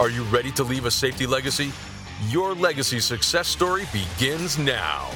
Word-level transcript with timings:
Are 0.00 0.10
you 0.10 0.24
ready 0.24 0.50
to 0.52 0.64
leave 0.64 0.86
a 0.86 0.90
safety 0.90 1.24
legacy? 1.24 1.70
Your 2.28 2.52
legacy 2.52 2.98
success 2.98 3.46
story 3.46 3.84
begins 3.92 4.58
now. 4.58 5.08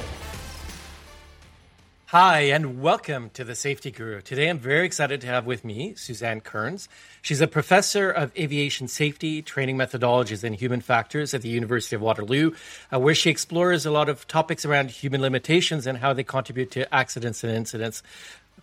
Hi, 2.05 2.43
and 2.43 2.81
welcome 2.81 3.29
to 3.31 3.43
the 3.43 3.55
Safety 3.55 3.91
Guru. 3.91 4.21
Today 4.21 4.49
I'm 4.49 4.57
very 4.57 4.85
excited 4.85 5.19
to 5.21 5.27
have 5.27 5.45
with 5.45 5.65
me 5.65 5.95
Suzanne 5.95 6.39
Kearns. 6.39 6.87
She's 7.21 7.41
a 7.41 7.45
professor 7.45 8.09
of 8.09 8.31
aviation 8.39 8.87
safety, 8.87 9.41
training 9.41 9.77
methodologies, 9.77 10.45
and 10.45 10.55
human 10.55 10.79
factors 10.79 11.33
at 11.33 11.41
the 11.41 11.49
University 11.49 11.97
of 11.97 12.01
Waterloo, 12.01 12.53
uh, 12.91 12.99
where 12.99 13.13
she 13.13 13.29
explores 13.29 13.85
a 13.85 13.91
lot 13.91 14.07
of 14.07 14.27
topics 14.27 14.63
around 14.63 14.91
human 14.91 15.21
limitations 15.21 15.85
and 15.85 15.97
how 15.97 16.13
they 16.13 16.23
contribute 16.23 16.71
to 16.71 16.91
accidents 16.95 17.43
and 17.43 17.53
incidents. 17.53 18.01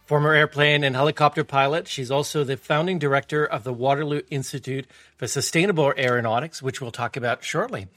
Former 0.06 0.34
airplane 0.34 0.84
and 0.84 0.94
helicopter 0.94 1.42
pilot, 1.42 1.88
she's 1.88 2.12
also 2.12 2.44
the 2.44 2.56
founding 2.56 3.00
director 3.00 3.44
of 3.44 3.64
the 3.64 3.72
Waterloo 3.72 4.20
Institute 4.30 4.86
for 5.16 5.26
Sustainable 5.26 5.92
Aeronautics, 5.98 6.62
which 6.62 6.80
we'll 6.80 6.92
talk 6.92 7.16
about 7.16 7.42
shortly. 7.42 7.88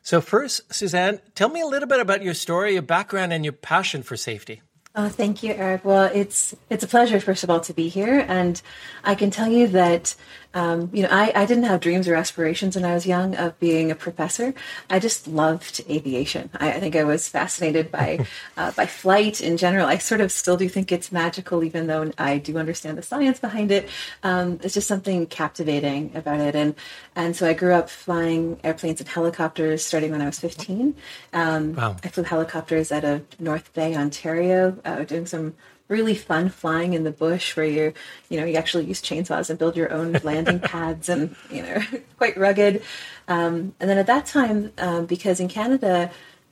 So, 0.00 0.20
first, 0.20 0.72
Suzanne, 0.72 1.20
tell 1.34 1.48
me 1.48 1.60
a 1.60 1.66
little 1.66 1.88
bit 1.88 1.98
about 1.98 2.22
your 2.22 2.34
story, 2.34 2.74
your 2.74 2.82
background, 2.82 3.32
and 3.32 3.44
your 3.44 3.54
passion 3.54 4.04
for 4.04 4.16
safety. 4.16 4.62
Oh, 4.94 5.08
thank 5.08 5.42
you, 5.42 5.52
Eric. 5.52 5.84
Well, 5.84 6.10
it's 6.14 6.54
it's 6.70 6.84
a 6.84 6.88
pleasure, 6.88 7.18
first 7.18 7.42
of 7.42 7.50
all, 7.50 7.60
to 7.62 7.74
be 7.74 7.88
here, 7.88 8.24
and 8.28 8.62
I 9.02 9.16
can 9.16 9.30
tell 9.30 9.48
you 9.48 9.66
that 9.68 10.14
um, 10.54 10.90
you 10.92 11.02
know 11.02 11.08
I, 11.10 11.32
I 11.34 11.46
didn't 11.46 11.64
have 11.64 11.80
dreams 11.80 12.08
or 12.08 12.14
aspirations 12.14 12.76
when 12.76 12.84
I 12.84 12.94
was 12.94 13.06
young 13.06 13.34
of 13.36 13.58
being 13.58 13.90
a 13.90 13.94
professor. 13.94 14.54
I 14.88 14.98
just 14.98 15.28
loved 15.28 15.82
aviation. 15.88 16.50
I, 16.54 16.72
I 16.72 16.80
think 16.80 16.96
I 16.96 17.04
was 17.04 17.28
fascinated 17.28 17.90
by 17.90 18.26
uh, 18.56 18.72
by 18.72 18.86
flight 18.86 19.40
in 19.40 19.56
general. 19.56 19.86
I 19.86 19.98
sort 19.98 20.20
of 20.20 20.32
still 20.32 20.56
do 20.56 20.68
think 20.68 20.90
it's 20.90 21.12
magical, 21.12 21.62
even 21.64 21.86
though 21.86 22.12
I 22.18 22.38
do 22.38 22.56
understand 22.58 22.98
the 22.98 23.02
science 23.02 23.38
behind 23.38 23.70
it. 23.70 23.88
Um, 24.22 24.58
it's 24.62 24.74
just 24.74 24.88
something 24.88 25.26
captivating 25.26 26.12
about 26.14 26.40
it, 26.40 26.54
and 26.54 26.74
and 27.14 27.36
so 27.36 27.46
I 27.46 27.52
grew 27.52 27.74
up 27.74 27.90
flying 27.90 28.58
airplanes 28.64 29.00
and 29.00 29.08
helicopters 29.08 29.84
starting 29.84 30.12
when 30.12 30.22
I 30.22 30.26
was 30.26 30.38
15. 30.38 30.94
Um, 31.32 31.74
wow. 31.74 31.96
I 32.02 32.08
flew 32.08 32.24
helicopters 32.24 32.90
out 32.92 33.04
of 33.04 33.24
North 33.40 33.72
Bay, 33.74 33.94
Ontario 33.94 34.78
uh, 34.84 35.04
doing 35.04 35.26
some 35.26 35.54
really 35.88 36.14
fun 36.14 36.50
flying 36.50 36.92
in 36.94 37.04
the 37.04 37.10
bush 37.10 37.56
where 37.56 37.66
you 37.66 37.92
you 38.28 38.38
know 38.38 38.46
you 38.46 38.56
actually 38.56 38.84
use 38.84 39.02
chainsaws 39.02 39.50
and 39.50 39.58
build 39.58 39.76
your 39.76 39.92
own 39.92 40.12
landing 40.22 40.60
pads 40.60 41.08
and 41.08 41.34
you 41.50 41.62
know 41.62 41.80
quite 42.18 42.36
rugged. 42.36 42.82
Um, 43.26 43.74
and 43.80 43.90
then 43.90 43.98
at 43.98 44.06
that 44.06 44.26
time 44.26 44.72
um, 44.78 45.06
because 45.06 45.40
in 45.40 45.48
canada 45.48 46.10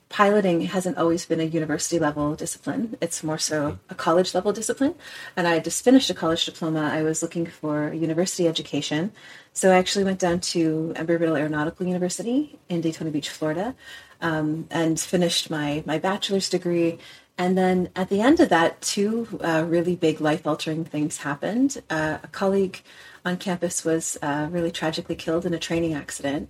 piloting 0.09 0.61
hasn't 0.61 0.97
always 0.97 1.25
been 1.25 1.41
a 1.41 1.43
university 1.43 1.99
level 1.99 2.33
discipline 2.33 2.95
it's 3.01 3.23
more 3.23 3.37
so 3.37 3.77
a 3.89 3.95
college 3.95 4.33
level 4.33 4.51
discipline. 4.51 4.95
And 5.35 5.47
i 5.47 5.53
had 5.55 5.63
just 5.63 5.83
finished 5.83 6.09
a 6.09 6.13
college 6.13 6.45
diploma. 6.45 6.89
I 6.91 7.03
was 7.03 7.21
looking 7.21 7.45
for 7.45 7.89
a 7.89 7.95
university 7.95 8.47
education. 8.47 9.11
So 9.53 9.71
i 9.71 9.75
actually 9.77 10.05
went 10.05 10.19
down 10.19 10.39
to 10.51 10.93
embry-riddle 10.95 11.35
aeronautical 11.35 11.85
university 11.85 12.57
in 12.69 12.81
daytona 12.81 13.11
beach 13.11 13.29
florida 13.29 13.75
um, 14.21 14.67
and 14.71 14.99
finished 14.99 15.49
my 15.49 15.83
my 15.85 15.97
bachelor's 15.99 16.49
degree 16.49 16.97
and 17.37 17.57
then 17.57 17.89
at 17.95 18.09
the 18.09 18.21
end 18.21 18.39
of 18.39 18.49
that, 18.49 18.81
two 18.81 19.27
uh, 19.43 19.63
really 19.67 19.95
big 19.95 20.19
life 20.19 20.47
altering 20.47 20.83
things 20.83 21.17
happened. 21.17 21.81
Uh, 21.89 22.17
a 22.23 22.27
colleague 22.27 22.81
on 23.23 23.37
campus 23.37 23.85
was 23.85 24.17
uh, 24.21 24.47
really 24.49 24.71
tragically 24.71 25.15
killed 25.15 25.45
in 25.45 25.53
a 25.53 25.59
training 25.59 25.93
accident. 25.93 26.49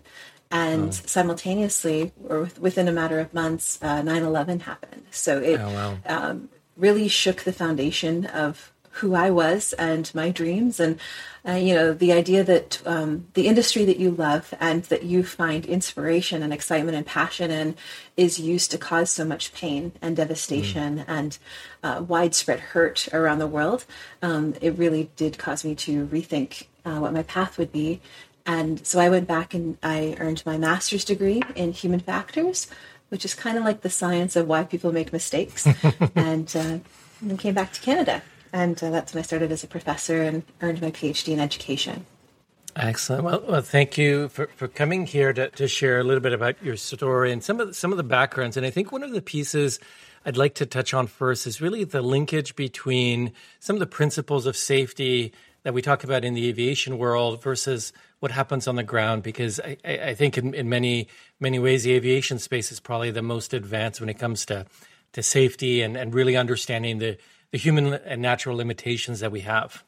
And 0.50 0.90
oh. 0.90 0.92
simultaneously, 0.92 2.14
or 2.26 2.50
within 2.58 2.88
a 2.88 2.92
matter 2.94 3.20
of 3.20 3.34
months, 3.34 3.80
uh, 3.82 4.02
9 4.02 4.24
11 4.24 4.62
happened. 4.62 5.04
So 5.12 5.40
it 5.42 5.60
oh, 5.60 5.74
wow. 5.74 5.98
um, 6.06 6.50
really 6.78 7.10
shook 7.10 7.42
the 7.42 7.52
foundation 7.52 8.26
of 8.28 8.72
who 8.98 9.14
I 9.14 9.30
was 9.30 9.74
and 9.74 10.14
my 10.14 10.30
dreams, 10.30 10.80
and 10.80 11.00
uh, 11.48 11.54
you 11.54 11.74
know 11.74 11.94
the 11.94 12.12
idea 12.12 12.44
that 12.44 12.82
um, 12.86 13.28
the 13.34 13.48
industry 13.48 13.86
that 13.86 13.98
you 13.98 14.12
love 14.12 14.54
and 14.60 14.84
that 14.86 15.04
you 15.04 15.24
find 15.24 15.66
inspiration 15.66 16.42
and 16.44 16.52
excitement 16.52 16.98
and 16.98 17.06
passion 17.06 17.52
in 17.52 17.76
is 18.16 18.40
used 18.40 18.72
to 18.72 18.78
cause 18.78 19.10
so 19.10 19.24
much 19.24 19.54
pain 19.54 19.92
and 20.02 20.16
devastation 20.16 21.00
mm. 21.00 21.06
and 21.08 21.38
uh, 21.84 22.04
widespread 22.08 22.60
hurt 22.60 23.08
around 23.14 23.40
the 23.40 23.48
world. 23.48 23.86
Um, 24.22 24.56
it 24.62 24.78
really 24.78 25.10
did 25.16 25.38
cause 25.38 25.64
me 25.64 25.76
to 25.76 26.08
rethink 26.08 26.66
uh, 26.86 27.00
what 27.00 27.14
my 27.14 27.24
path 27.24 27.58
would 27.58 27.72
be, 27.72 28.02
and 28.46 28.86
so 28.86 29.00
I 29.00 29.10
went 29.10 29.28
back 29.28 29.54
and 29.54 29.78
I 29.84 30.16
earned 30.20 30.44
my 30.46 30.58
master's 30.58 31.06
degree 31.06 31.44
in 31.56 31.72
human 31.72 32.00
factors, 32.00 32.68
which 33.10 33.26
is 33.26 33.36
kind 33.36 33.58
of 33.58 33.64
like 33.64 33.82
the 33.82 33.90
science 33.90 34.36
of 34.36 34.48
why 34.48 34.64
people 34.64 34.92
make 34.92 35.14
mistakes, 35.14 35.68
and, 36.16 36.56
uh, 36.56 36.80
and 37.20 37.30
then 37.30 37.38
came 37.38 37.54
back 37.54 37.74
to 37.74 37.82
Canada 37.82 38.22
and 38.54 38.82
uh, 38.84 38.90
that's 38.90 39.14
when 39.14 39.20
I 39.20 39.24
started 39.24 39.52
as 39.52 39.64
a 39.64 39.68
professor 39.68 40.22
and 40.22 40.44
earned 40.62 40.82
my 40.82 40.92
PhD 40.92 41.34
in 41.34 41.40
education. 41.40 42.06
Excellent. 42.76 43.24
Well, 43.24 43.44
well 43.48 43.62
thank 43.62 43.98
you 43.98 44.30
for, 44.30 44.48
for 44.56 44.68
coming 44.68 45.08
here 45.08 45.34
to, 45.34 45.50
to 45.50 45.68
share 45.68 46.00
a 46.00 46.04
little 46.04 46.22
bit 46.22 46.34
about 46.34 46.62
your 46.64 46.76
story 46.76 47.32
and 47.32 47.44
some 47.44 47.60
of 47.60 47.68
the, 47.70 47.74
some 47.74 47.92
of 47.92 47.98
the 47.98 48.04
backgrounds. 48.04 48.56
And 48.56 48.66
I 48.66 48.70
think 48.70 48.92
one 48.92 49.04
of 49.04 49.12
the 49.12 49.22
pieces 49.22 49.80
I'd 50.26 50.38
like 50.38 50.56
to 50.56 50.66
touch 50.66 50.94
on 50.94 51.08
first 51.08 51.48
is 51.48 51.60
really 51.60 51.84
the 51.84 52.02
linkage 52.02 52.56
between 52.56 53.32
some 53.60 53.76
of 53.76 53.80
the 53.80 53.88
principles 53.88 54.46
of 54.46 54.56
safety 54.56 55.34
that 55.64 55.74
we 55.74 55.82
talk 55.82 56.04
about 56.04 56.24
in 56.24 56.34
the 56.34 56.48
aviation 56.48 56.98
world 56.98 57.42
versus 57.42 57.94
what 58.20 58.32
happens 58.32 58.68
on 58.68 58.76
the 58.76 58.84
ground. 58.84 59.24
Because 59.24 59.60
I, 59.60 59.78
I 59.84 60.14
think 60.14 60.38
in, 60.38 60.54
in 60.54 60.70
many 60.70 61.08
many 61.40 61.60
ways 61.60 61.84
the 61.84 61.94
aviation 61.94 62.40
space 62.40 62.72
is 62.72 62.80
probably 62.80 63.10
the 63.10 63.22
most 63.22 63.54
advanced 63.54 64.00
when 64.00 64.10
it 64.10 64.20
comes 64.20 64.46
to 64.48 64.66
to 65.14 65.24
safety 65.24 65.82
and, 65.82 65.98
and 65.98 66.14
really 66.14 66.38
understanding 66.38 67.00
the 67.00 67.18
the 67.52 67.58
human 67.58 67.94
and 67.94 68.22
natural 68.22 68.58
limitations 68.58 69.20
that 69.20 69.32
we 69.32 69.42
have. 69.42 69.84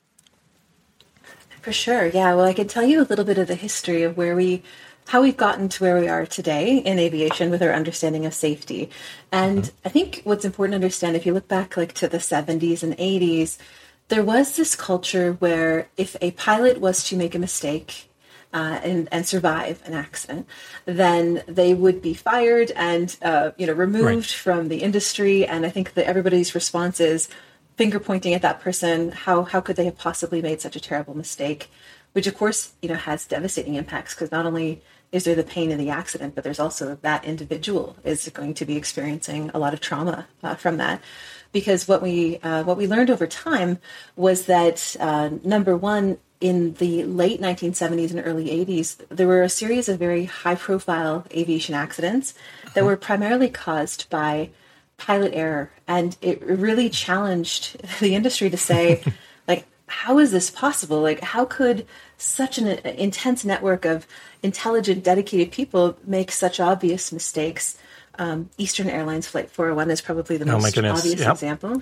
For 1.62 1.74
sure. 1.74 2.08
Yeah. 2.08 2.36
Well, 2.36 2.46
I 2.46 2.53
could 2.53 2.70
tell 2.70 2.84
you 2.84 3.02
a 3.02 3.03
little 3.03 3.25
bit 3.25 3.38
of 3.38 3.47
the 3.47 3.56
history 3.56 4.03
of 4.03 4.16
where 4.16 4.36
we 4.36 4.64
how 5.08 5.24
we've 5.24 5.38
gotten 5.38 5.68
to 5.68 5.84
where 5.84 6.00
we 6.00 6.08
are 6.08 6.28
today 6.28 6.78
in 6.78 7.00
aviation 7.00 7.50
with 7.50 7.64
our 7.64 7.74
understanding 7.74 8.28
of 8.28 8.34
safety. 8.34 8.92
And 9.31 9.64
mm-hmm. 9.64 9.88
I 9.88 9.90
think 9.90 10.22
what's 10.24 10.46
important 10.46 10.74
to 10.74 10.75
understand 10.75 11.16
if 11.16 11.25
you 11.25 11.34
look 11.34 11.48
back 11.48 11.75
like 11.75 11.94
to 11.94 12.08
the 12.08 12.19
70s 12.19 12.84
and 12.84 12.96
80s, 12.96 13.58
there 14.09 14.24
was 14.24 14.56
this 14.56 14.75
culture 14.75 15.34
where 15.34 15.88
if 15.98 16.16
a 16.22 16.30
pilot 16.31 16.80
was 16.80 17.03
to 17.06 17.18
make 17.18 17.34
a 17.34 17.40
mistake 17.40 18.09
uh, 18.53 18.80
and, 18.84 19.08
and 19.12 19.25
survive 19.25 19.81
an 19.86 19.94
accident, 19.94 20.48
then 20.86 21.44
they 21.48 21.74
would 21.74 22.03
be 22.03 22.14
fired 22.14 22.72
and 22.75 23.18
uh, 23.24 23.52
you 23.58 23.66
know 23.66 23.74
removed 23.74 24.06
right. 24.06 24.25
from 24.25 24.68
the 24.68 24.84
industry. 24.84 25.46
And 25.46 25.66
I 25.66 25.69
think 25.69 25.96
that 25.96 26.06
everybody's 26.06 26.53
response 26.53 27.00
is, 27.00 27.30
finger 27.79 27.97
pointing 27.97 28.34
at 28.34 28.41
that 28.41 28.59
person 28.59 29.09
how 29.09 29.44
how 29.44 29.62
could 29.62 29.78
they 29.78 29.85
have 29.85 29.97
possibly 29.97 30.41
made 30.41 30.59
such 30.59 30.75
a 30.75 30.81
terrible 30.81 31.16
mistake? 31.16 31.69
Which 32.12 32.28
of 32.28 32.35
course 32.35 32.73
you 32.81 32.90
know 32.90 32.95
has 32.95 33.25
devastating 33.25 33.75
impacts 33.75 34.13
because 34.13 34.34
not 34.34 34.45
only 34.45 34.81
is 35.13 35.23
there 35.23 35.34
the 35.34 35.45
pain 35.56 35.72
in 35.72 35.78
the 35.78 35.89
accident 35.89 36.35
but 36.35 36.44
there's 36.44 36.59
also 36.59 36.97
that 37.03 37.23
individual 37.23 37.95
is 38.03 38.28
going 38.39 38.53
to 38.56 38.66
be 38.66 38.75
experiencing 38.75 39.50
a 39.53 39.59
lot 39.59 39.73
of 39.73 39.79
trauma 39.79 40.28
uh, 40.44 40.56
from 40.56 40.75
that. 40.75 41.01
Because 41.53 41.88
what 41.88 42.01
we 42.01 42.39
uh, 42.39 42.63
what 42.63 42.75
we 42.75 42.85
learned 42.85 43.09
over 43.09 43.25
time 43.25 43.79
was 44.18 44.47
that 44.47 44.97
uh, 45.00 45.29
number 45.45 45.78
one 45.78 46.18
in 46.41 46.73
the 46.84 47.06
late 47.06 47.39
1970s 47.39 48.12
and 48.12 48.22
early 48.25 48.47
80s 48.66 48.88
there 49.07 49.27
were 49.27 49.44
a 49.44 49.57
series 49.62 49.88
of 49.88 49.98
very 49.98 50.25
high 50.25 50.56
profile 50.56 51.25
aviation 51.31 51.75
accidents 51.75 52.33
that 52.74 52.83
were 52.83 52.98
primarily 52.98 53.50
caused 53.50 54.09
by 54.09 54.50
pilot 55.00 55.34
error 55.34 55.72
and 55.88 56.18
it 56.22 56.42
really 56.44 56.90
challenged 56.90 57.81
the 58.00 58.16
industry 58.16 58.50
to 58.50 58.57
say 58.57 59.01
like 59.48 59.66
how 59.88 60.19
is 60.19 60.31
this 60.31 60.50
possible? 60.50 61.01
Like 61.01 61.22
how 61.22 61.46
could 61.46 61.86
such 62.18 62.57
an 62.57 62.68
intense 62.68 63.44
network 63.44 63.86
of 63.86 64.06
intelligent 64.44 65.04
dedicated 65.04 65.51
people 65.51 65.98
make 66.06 66.31
such 66.31 66.60
obvious 66.60 67.12
mistakes? 67.12 67.78
Um, 68.18 68.50
eastern 68.57 68.90
airlines 68.90 69.28
flight 69.28 69.50
401 69.50 69.92
is 69.92 70.01
probably 70.01 70.36
the 70.36 70.44
oh 70.44 70.60
most 70.60 70.78
obvious 70.78 71.19
yep. 71.22 71.31
example 71.31 71.81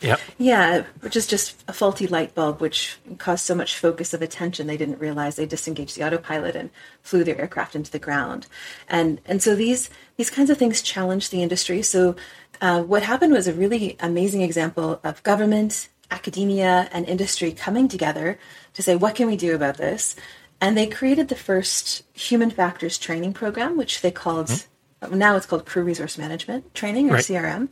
Yep. 0.00 0.20
Yeah, 0.38 0.84
which 1.00 1.16
is 1.16 1.26
just 1.26 1.62
a 1.66 1.72
faulty 1.72 2.06
light 2.06 2.34
bulb, 2.34 2.60
which 2.60 2.98
caused 3.18 3.44
so 3.44 3.54
much 3.54 3.76
focus 3.76 4.14
of 4.14 4.22
attention 4.22 4.66
they 4.66 4.76
didn't 4.76 5.00
realize 5.00 5.36
they 5.36 5.46
disengaged 5.46 5.96
the 5.96 6.06
autopilot 6.06 6.54
and 6.54 6.70
flew 7.02 7.24
their 7.24 7.40
aircraft 7.40 7.74
into 7.74 7.90
the 7.90 7.98
ground, 7.98 8.46
and 8.88 9.20
and 9.26 9.42
so 9.42 9.56
these 9.56 9.90
these 10.16 10.30
kinds 10.30 10.50
of 10.50 10.58
things 10.58 10.82
challenge 10.82 11.30
the 11.30 11.42
industry. 11.42 11.82
So 11.82 12.14
uh, 12.60 12.82
what 12.82 13.02
happened 13.02 13.32
was 13.32 13.48
a 13.48 13.52
really 13.52 13.96
amazing 14.00 14.42
example 14.42 15.00
of 15.02 15.22
government, 15.24 15.88
academia, 16.10 16.88
and 16.92 17.04
industry 17.06 17.52
coming 17.52 17.88
together 17.88 18.38
to 18.74 18.82
say, 18.82 18.94
what 18.94 19.16
can 19.16 19.26
we 19.26 19.36
do 19.36 19.54
about 19.54 19.78
this? 19.78 20.14
and 20.60 20.76
they 20.76 20.86
created 20.86 21.28
the 21.28 21.36
first 21.36 22.02
human 22.12 22.50
factors 22.50 22.98
training 22.98 23.32
program, 23.32 23.76
which 23.76 24.00
they 24.00 24.10
called 24.10 24.48
mm-hmm. 24.48 25.16
now 25.16 25.36
it's 25.36 25.46
called 25.46 25.66
Crew 25.66 25.84
Resource 25.84 26.18
Management 26.18 26.74
Training 26.74 27.10
or 27.10 27.14
right. 27.14 27.24
CRM, 27.24 27.68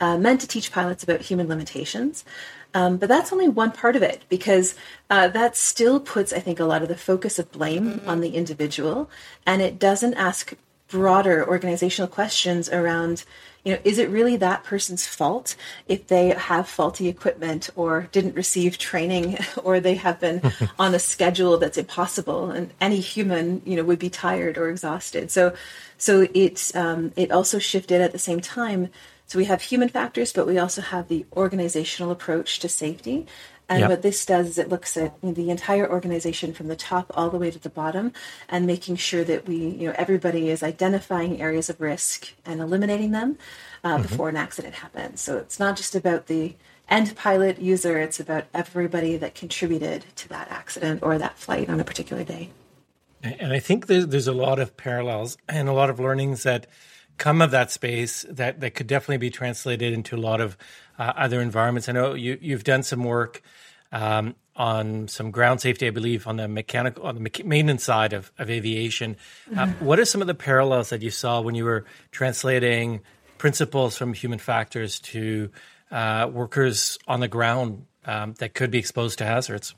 uh, 0.00 0.16
meant 0.18 0.40
to 0.40 0.48
teach 0.48 0.72
pilots 0.72 1.02
about 1.02 1.20
human 1.20 1.48
limitations. 1.48 2.24
Um, 2.72 2.98
but 2.98 3.08
that's 3.08 3.32
only 3.32 3.48
one 3.48 3.72
part 3.72 3.96
of 3.96 4.02
it 4.02 4.22
because 4.28 4.74
uh, 5.08 5.28
that 5.28 5.56
still 5.56 5.98
puts, 5.98 6.32
I 6.32 6.38
think, 6.38 6.60
a 6.60 6.64
lot 6.64 6.82
of 6.82 6.88
the 6.88 6.96
focus 6.96 7.38
of 7.38 7.50
blame 7.50 7.94
mm-hmm. 7.94 8.08
on 8.08 8.20
the 8.20 8.30
individual, 8.30 9.10
and 9.44 9.60
it 9.60 9.78
doesn't 9.78 10.14
ask 10.14 10.54
broader 10.90 11.46
organizational 11.46 12.08
questions 12.08 12.68
around 12.68 13.24
you 13.64 13.72
know 13.72 13.80
is 13.84 13.98
it 13.98 14.08
really 14.10 14.36
that 14.36 14.64
person's 14.64 15.06
fault 15.06 15.54
if 15.86 16.08
they 16.08 16.30
have 16.30 16.68
faulty 16.68 17.08
equipment 17.08 17.70
or 17.76 18.08
didn't 18.10 18.34
receive 18.34 18.76
training 18.76 19.38
or 19.62 19.78
they 19.78 19.94
have 19.94 20.18
been 20.18 20.42
on 20.80 20.92
a 20.92 20.98
schedule 20.98 21.58
that's 21.58 21.78
impossible 21.78 22.50
and 22.50 22.72
any 22.80 22.98
human 22.98 23.62
you 23.64 23.76
know 23.76 23.84
would 23.84 24.00
be 24.00 24.10
tired 24.10 24.58
or 24.58 24.68
exhausted 24.68 25.30
so 25.30 25.54
so 25.96 26.26
it 26.34 26.72
um, 26.74 27.12
it 27.14 27.30
also 27.30 27.60
shifted 27.60 28.00
at 28.00 28.10
the 28.10 28.18
same 28.18 28.40
time 28.40 28.88
so 29.30 29.38
we 29.38 29.44
have 29.44 29.62
human 29.62 29.88
factors 29.88 30.32
but 30.32 30.46
we 30.46 30.58
also 30.58 30.82
have 30.82 31.06
the 31.06 31.24
organizational 31.36 32.10
approach 32.10 32.58
to 32.58 32.68
safety 32.68 33.26
and 33.70 33.80
yep. 33.80 33.90
what 33.90 34.02
this 34.02 34.26
does 34.26 34.48
is 34.48 34.58
it 34.58 34.68
looks 34.68 34.96
at 34.96 35.14
the 35.22 35.48
entire 35.48 35.88
organization 35.88 36.52
from 36.52 36.66
the 36.66 36.74
top 36.74 37.12
all 37.14 37.30
the 37.30 37.38
way 37.38 37.52
to 37.52 37.58
the 37.58 37.70
bottom 37.70 38.12
and 38.48 38.66
making 38.66 38.96
sure 38.96 39.22
that 39.22 39.46
we, 39.46 39.58
you 39.58 39.86
know, 39.86 39.94
everybody 39.96 40.50
is 40.50 40.64
identifying 40.64 41.40
areas 41.40 41.70
of 41.70 41.80
risk 41.80 42.32
and 42.44 42.60
eliminating 42.60 43.12
them 43.12 43.38
uh, 43.84 43.92
mm-hmm. 43.92 44.02
before 44.02 44.28
an 44.28 44.36
accident 44.36 44.74
happens. 44.74 45.20
So 45.20 45.38
it's 45.38 45.60
not 45.60 45.76
just 45.76 45.94
about 45.94 46.26
the 46.26 46.56
end 46.88 47.14
pilot 47.14 47.60
user, 47.60 47.96
it's 48.00 48.18
about 48.18 48.46
everybody 48.52 49.16
that 49.18 49.36
contributed 49.36 50.04
to 50.16 50.28
that 50.30 50.50
accident 50.50 51.04
or 51.04 51.16
that 51.18 51.38
flight 51.38 51.70
on 51.70 51.78
a 51.78 51.84
particular 51.84 52.24
day. 52.24 52.50
And 53.22 53.52
I 53.52 53.60
think 53.60 53.86
there's, 53.86 54.08
there's 54.08 54.26
a 54.26 54.32
lot 54.32 54.58
of 54.58 54.76
parallels 54.76 55.38
and 55.48 55.68
a 55.68 55.72
lot 55.72 55.90
of 55.90 56.00
learnings 56.00 56.42
that 56.42 56.66
come 57.20 57.42
of 57.42 57.50
that 57.50 57.70
space 57.70 58.24
that, 58.30 58.60
that 58.60 58.74
could 58.74 58.86
definitely 58.86 59.18
be 59.18 59.30
translated 59.30 59.92
into 59.92 60.16
a 60.16 60.18
lot 60.18 60.40
of 60.40 60.56
uh, 60.98 61.12
other 61.16 61.42
environments. 61.42 61.88
I 61.88 61.92
know 61.92 62.14
you, 62.14 62.38
you've 62.40 62.64
done 62.64 62.82
some 62.82 63.04
work 63.04 63.42
um, 63.92 64.34
on 64.56 65.06
some 65.06 65.30
ground 65.30 65.60
safety, 65.60 65.86
I 65.86 65.90
believe, 65.90 66.26
on 66.26 66.36
the 66.36 66.48
mechanical, 66.48 67.06
on 67.06 67.22
the 67.22 67.44
maintenance 67.44 67.84
side 67.84 68.14
of, 68.14 68.32
of 68.38 68.48
aviation. 68.48 69.16
Uh, 69.54 69.66
mm-hmm. 69.66 69.84
what 69.84 70.00
are 70.00 70.06
some 70.06 70.22
of 70.22 70.28
the 70.28 70.34
parallels 70.34 70.88
that 70.88 71.02
you 71.02 71.10
saw 71.10 71.42
when 71.42 71.54
you 71.54 71.66
were 71.66 71.84
translating 72.10 73.02
principles 73.36 73.98
from 73.98 74.14
human 74.14 74.38
factors 74.38 74.98
to 75.00 75.50
uh, 75.90 76.26
workers 76.32 76.98
on 77.06 77.20
the 77.20 77.28
ground 77.28 77.84
um, 78.06 78.32
that 78.38 78.54
could 78.54 78.70
be 78.70 78.78
exposed 78.78 79.18
to 79.18 79.26
hazards? 79.26 79.74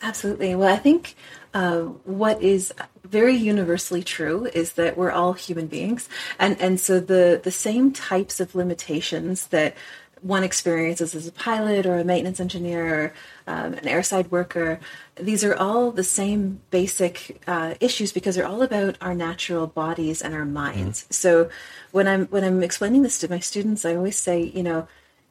Absolutely. 0.00 0.54
Well, 0.54 0.72
I 0.72 0.78
think 0.78 1.14
uh, 1.54 1.82
what 2.04 2.42
is 2.42 2.72
very 3.04 3.34
universally 3.34 4.02
true 4.02 4.46
is 4.54 4.72
that 4.74 4.96
we're 4.96 5.10
all 5.10 5.34
human 5.34 5.66
beings, 5.66 6.08
and 6.38 6.60
and 6.60 6.80
so 6.80 7.00
the 7.00 7.40
the 7.42 7.50
same 7.50 7.92
types 7.92 8.40
of 8.40 8.54
limitations 8.54 9.48
that 9.48 9.74
one 10.22 10.44
experiences 10.44 11.16
as 11.16 11.26
a 11.26 11.32
pilot 11.32 11.84
or 11.84 11.98
a 11.98 12.04
maintenance 12.04 12.38
engineer 12.38 12.94
or 12.94 13.14
um, 13.48 13.74
an 13.74 13.84
airside 13.84 14.30
worker. 14.30 14.78
These 15.16 15.42
are 15.42 15.54
all 15.54 15.90
the 15.90 16.04
same 16.04 16.60
basic 16.70 17.42
uh, 17.48 17.74
issues 17.80 18.12
because 18.12 18.36
they're 18.36 18.46
all 18.46 18.62
about 18.62 18.96
our 19.00 19.14
natural 19.14 19.66
bodies 19.66 20.22
and 20.22 20.32
our 20.32 20.44
minds. 20.44 21.02
Mm-hmm. 21.02 21.12
So 21.12 21.50
when 21.90 22.06
I'm 22.06 22.26
when 22.26 22.44
I'm 22.44 22.62
explaining 22.62 23.02
this 23.02 23.18
to 23.18 23.28
my 23.28 23.40
students, 23.40 23.84
I 23.84 23.96
always 23.96 24.16
say, 24.16 24.42
you 24.42 24.62
know, 24.62 24.86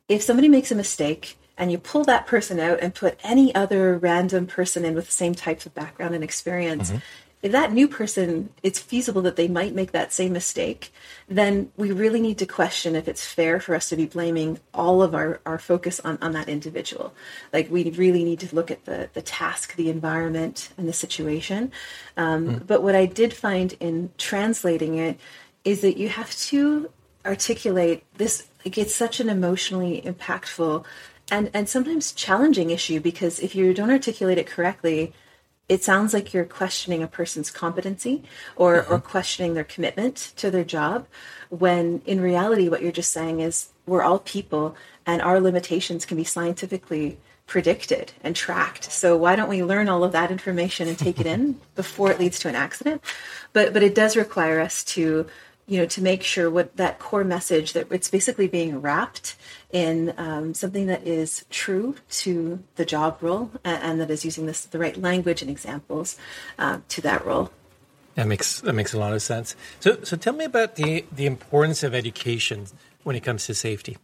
if 0.10 0.22
somebody 0.22 0.50
makes 0.50 0.72
a 0.72 0.76
mistake 0.76 1.38
and 1.58 1.72
you 1.72 1.78
pull 1.78 2.04
that 2.06 2.28
person 2.28 2.60
out 2.60 2.80
and 2.82 2.96
put 2.96 3.20
any 3.24 3.54
other 3.54 3.98
random 3.98 4.48
person 4.48 4.86
in 4.86 4.96
with 4.96 5.06
the 5.06 5.12
same 5.12 5.36
types 5.36 5.66
of 5.66 5.74
background 5.74 6.16
and 6.16 6.24
experience, 6.24 6.90
mm-hmm. 6.90 7.00
if 7.42 7.52
that 7.52 7.72
new 7.72 7.88
person 7.88 8.50
it's 8.64 8.80
feasible 8.80 9.22
that 9.22 9.36
they 9.36 9.48
might 9.48 9.76
make 9.76 9.92
that 9.92 10.14
same 10.14 10.34
mistake 10.34 10.92
then 11.28 11.72
we 11.78 11.92
really 11.92 12.20
need 12.20 12.38
to 12.38 12.46
question 12.46 12.96
if 12.96 13.08
it's 13.08 13.26
fair 13.26 13.60
for 13.60 13.74
us 13.74 13.90
to 13.90 13.96
be 13.96 14.06
blaming 14.06 14.60
all 14.74 15.02
of 15.02 15.16
our, 15.16 15.40
our 15.46 15.58
focus 15.58 16.00
on, 16.02 16.18
on 16.22 16.34
that 16.34 16.50
individual. 16.50 17.14
Like 17.54 17.72
we 17.72 17.90
really 17.92 18.26
need 18.26 18.42
to 18.42 18.54
look 18.54 18.70
at 18.70 18.84
the, 18.84 19.10
the 19.14 19.22
task 19.22 19.76
the 19.76 19.90
environment 19.90 20.70
and 20.78 20.90
the 20.90 20.94
situation. 20.94 21.72
Um, 22.18 22.48
mm. 22.48 22.68
but 22.68 22.84
what 22.84 22.96
i 22.96 23.06
did 23.06 23.34
find 23.34 23.74
in 23.80 24.12
translating 24.18 24.98
it 24.98 25.20
is 25.64 25.82
that 25.82 25.98
you 25.98 26.10
have 26.10 26.36
to 26.36 26.90
articulate 27.26 28.04
this 28.18 28.48
like 28.66 28.78
it's 28.78 28.96
such 28.96 29.20
an 29.20 29.30
emotionally 29.30 30.02
impactful 30.02 30.84
and 31.32 31.50
and 31.54 31.68
sometimes 31.68 32.12
challenging 32.12 32.70
issue 32.70 33.00
because 33.00 33.40
if 33.40 33.56
you 33.56 33.74
don't 33.74 33.90
articulate 33.90 34.38
it 34.38 34.46
correctly 34.46 35.14
it 35.70 35.82
sounds 35.82 36.14
like 36.14 36.34
you're 36.34 36.44
questioning 36.44 37.02
a 37.02 37.08
person's 37.08 37.50
competency 37.50 38.24
or, 38.58 38.82
mm-hmm. 38.82 38.94
or 38.94 39.00
questioning 39.00 39.54
their 39.54 39.64
commitment 39.64 40.34
to 40.36 40.52
their 40.52 40.66
job 40.66 41.08
when 41.50 42.02
in 42.06 42.20
reality 42.20 42.68
what 42.68 42.82
you're 42.82 42.92
just 42.92 43.14
saying 43.14 43.40
is 43.40 43.70
we're 43.88 44.04
all 44.04 44.20
people 44.20 44.76
and 45.06 45.22
our 45.22 45.40
limitations 45.40 46.06
can 46.06 46.18
be 46.18 46.26
scientifically 46.26 47.18
predicted 47.48 48.12
and 48.24 48.36
tracked 48.36 48.92
so 48.92 49.16
why 49.16 49.36
don't 49.36 49.50
we 49.50 49.64
learn 49.64 49.90
all 49.90 50.04
of 50.04 50.12
that 50.12 50.32
information 50.32 50.88
and 50.88 51.00
take 51.00 51.20
it 51.20 51.26
in 51.26 51.60
before 51.76 52.12
it 52.12 52.20
leads 52.20 52.38
to 52.38 52.50
an 52.50 52.56
accident 52.56 53.02
but 53.54 53.74
but 53.74 53.82
it 53.82 53.96
does 53.96 54.18
require 54.18 54.60
us 54.60 54.84
to 54.84 55.26
you 55.72 55.78
know 55.78 55.86
to 55.86 56.02
make 56.02 56.22
sure 56.22 56.50
what 56.52 56.76
that 56.76 57.00
core 57.00 57.24
message 57.24 57.72
that 57.72 57.90
it's 57.94 58.10
basically 58.10 58.46
being 58.46 58.82
wrapped 58.82 59.38
in 59.72 60.14
um, 60.18 60.54
something 60.54 60.88
that 60.88 61.08
is 61.08 61.46
true 61.50 61.96
to 62.10 62.62
the 62.76 62.84
job 62.84 63.18
role 63.22 63.50
and, 63.64 63.82
and 63.82 64.02
that 64.02 64.12
is 64.12 64.26
using 64.26 64.48
this 64.48 64.66
the 64.66 64.78
right 64.78 64.98
language 64.98 65.42
and 65.42 65.50
examples 65.50 66.18
uh, 66.60 66.80
to 66.90 67.00
that 67.00 67.26
role. 67.26 67.52
That 68.16 68.28
makes 68.28 68.60
that 68.60 68.74
makes 68.74 68.94
a 68.94 69.00
lot 69.00 69.14
of 69.14 69.22
sense. 69.22 69.56
So 69.80 70.04
so 70.04 70.18
tell 70.18 70.34
me 70.34 70.44
about 70.44 70.76
the 70.76 71.06
the 71.10 71.26
importance 71.26 71.84
of 71.84 71.96
education 71.96 72.68
when 73.04 73.16
it 73.16 73.22
comes 73.24 73.46
to 73.46 73.54
safety. 73.54 73.98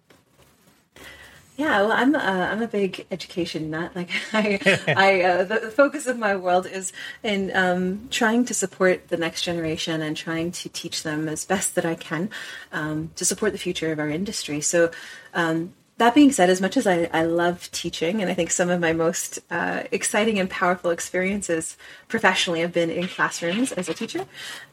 Yeah, 1.58 1.82
well, 1.82 1.92
I'm 1.92 2.14
a, 2.14 2.20
I'm 2.20 2.62
a 2.62 2.68
big 2.68 3.08
education 3.10 3.72
nut. 3.72 3.96
Like 3.96 4.12
I, 4.34 4.60
I 4.96 5.22
uh, 5.24 5.44
the, 5.44 5.60
the, 5.60 5.72
focus 5.72 6.06
of 6.06 6.18
my 6.18 6.36
world 6.36 6.68
is 6.68 6.94
in 7.24 7.52
um, 7.56 8.08
trying 8.12 8.46
to 8.46 8.54
support 8.54 9.08
the 9.08 9.18
next 9.18 9.42
generation 9.42 10.02
and 10.04 10.16
trying 10.16 10.52
to 10.52 10.70
teach 10.70 11.02
them 11.02 11.28
as 11.28 11.46
best 11.46 11.74
that 11.74 11.86
I 11.86 11.96
can 11.96 12.30
um, 12.72 13.10
to 13.16 13.26
support 13.26 13.54
the 13.54 13.58
future 13.58 13.92
of 13.92 14.00
our 14.00 14.10
industry. 14.10 14.62
So. 14.62 14.92
Um, 15.34 15.74
that 15.98 16.14
being 16.14 16.32
said, 16.32 16.52
as 16.52 16.62
much 16.62 16.78
as 16.78 16.86
I, 16.86 17.10
I, 17.12 17.24
love 17.24 17.72
teaching, 17.72 18.22
and 18.22 18.30
I 18.30 18.36
think 18.36 18.52
some 18.52 18.70
of 18.70 18.80
my 18.80 18.94
most 18.94 19.40
uh, 19.50 19.82
exciting 19.92 20.38
and 20.38 20.48
powerful 20.48 20.92
experiences 20.92 21.76
professionally 22.08 22.62
have 22.62 22.72
been 22.72 22.92
in 22.92 23.08
classrooms 23.08 23.72
as 23.72 23.90
a 23.90 23.96
teacher. 23.96 24.28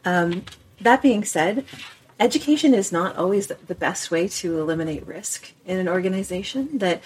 Um, 0.05 0.45
that 0.83 1.01
being 1.01 1.25
said, 1.25 1.65
education 2.21 2.75
is 2.75 2.93
not 2.93 3.17
always 3.17 3.49
the 3.49 3.75
best 3.75 4.11
way 4.11 4.29
to 4.29 4.61
eliminate 4.61 5.07
risk 5.07 5.53
in 5.67 5.79
an 5.79 5.89
organization 5.89 6.79
that 6.79 7.03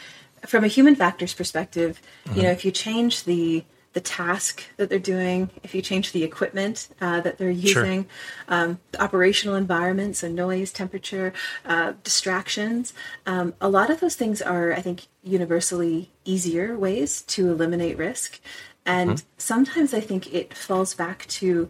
from 0.47 0.65
a 0.65 0.69
human 0.69 0.95
factors 0.95 1.35
perspective 1.35 2.01
mm-hmm. 2.25 2.37
you 2.37 2.43
know 2.43 2.51
if 2.51 2.65
you 2.65 2.71
change 2.71 3.25
the 3.25 3.65
the 3.95 4.01
task 4.01 4.65
that 4.77 4.91
they're 4.91 4.99
doing 4.99 5.51
if 5.63 5.75
you 5.75 5.81
change 5.81 6.13
the 6.13 6.23
equipment 6.23 6.89
uh, 7.01 7.21
that 7.21 7.39
they're 7.39 7.51
using 7.51 8.05
sure. 8.05 8.11
um, 8.49 8.79
the 8.93 9.03
operational 9.03 9.57
environments 9.57 10.23
and 10.23 10.35
noise 10.35 10.71
temperature 10.73 11.33
uh, 11.65 11.95
distractions 12.05 12.93
um, 13.27 13.55
a 13.61 13.69
lot 13.69 13.91
of 13.91 14.01
those 14.01 14.15
things 14.15 14.43
are 14.43 14.73
i 14.73 14.81
think 14.81 15.07
universally 15.23 16.11
easier 16.25 16.77
ways 16.77 17.23
to 17.23 17.51
eliminate 17.51 17.97
risk 17.97 18.41
and 18.85 19.11
mm-hmm. 19.11 19.27
sometimes 19.39 19.95
i 19.95 20.01
think 20.01 20.33
it 20.33 20.53
falls 20.53 20.95
back 20.95 21.27
to 21.27 21.69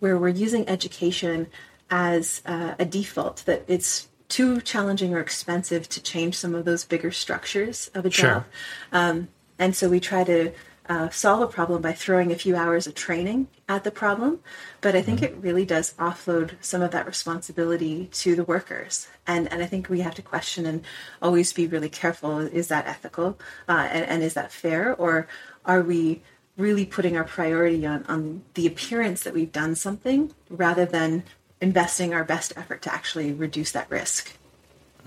where 0.00 0.18
we're 0.18 0.28
using 0.28 0.68
education 0.68 1.46
as 1.90 2.42
uh, 2.46 2.74
a 2.78 2.84
default 2.84 3.44
that 3.46 3.64
it's 3.66 4.08
too 4.28 4.60
challenging 4.60 5.12
or 5.12 5.20
expensive 5.20 5.88
to 5.88 6.02
change 6.02 6.36
some 6.36 6.54
of 6.54 6.64
those 6.64 6.84
bigger 6.84 7.10
structures 7.10 7.90
of 7.94 8.06
a 8.06 8.10
job. 8.10 8.44
Sure. 8.44 8.46
Um, 8.92 9.28
and 9.58 9.74
so 9.74 9.88
we 9.88 10.00
try 10.00 10.24
to 10.24 10.52
uh, 10.88 11.08
solve 11.10 11.40
a 11.40 11.46
problem 11.46 11.80
by 11.82 11.92
throwing 11.92 12.32
a 12.32 12.34
few 12.34 12.56
hours 12.56 12.86
of 12.86 12.94
training 12.94 13.46
at 13.68 13.84
the 13.84 13.90
problem. 13.90 14.40
But 14.80 14.96
I 14.96 15.02
think 15.02 15.20
mm-hmm. 15.20 15.36
it 15.36 15.42
really 15.42 15.64
does 15.64 15.94
offload 15.94 16.52
some 16.60 16.82
of 16.82 16.90
that 16.90 17.06
responsibility 17.06 18.08
to 18.12 18.34
the 18.34 18.44
workers. 18.44 19.06
And, 19.26 19.52
and 19.52 19.62
I 19.62 19.66
think 19.66 19.88
we 19.88 20.00
have 20.00 20.14
to 20.16 20.22
question 20.22 20.66
and 20.66 20.84
always 21.22 21.52
be 21.52 21.66
really 21.68 21.88
careful 21.88 22.40
is 22.40 22.68
that 22.68 22.86
ethical 22.86 23.38
uh, 23.68 23.88
and, 23.90 24.04
and 24.06 24.22
is 24.22 24.34
that 24.34 24.50
fair? 24.50 24.94
Or 24.96 25.28
are 25.64 25.82
we 25.82 26.22
really 26.56 26.84
putting 26.86 27.16
our 27.16 27.24
priority 27.24 27.86
on, 27.86 28.04
on 28.06 28.42
the 28.54 28.66
appearance 28.66 29.22
that 29.22 29.34
we've 29.34 29.52
done 29.52 29.74
something 29.74 30.32
rather 30.48 30.84
than 30.84 31.22
investing 31.60 32.14
our 32.14 32.24
best 32.24 32.52
effort 32.56 32.82
to 32.82 32.92
actually 32.92 33.32
reduce 33.32 33.72
that 33.72 33.90
risk. 33.90 34.36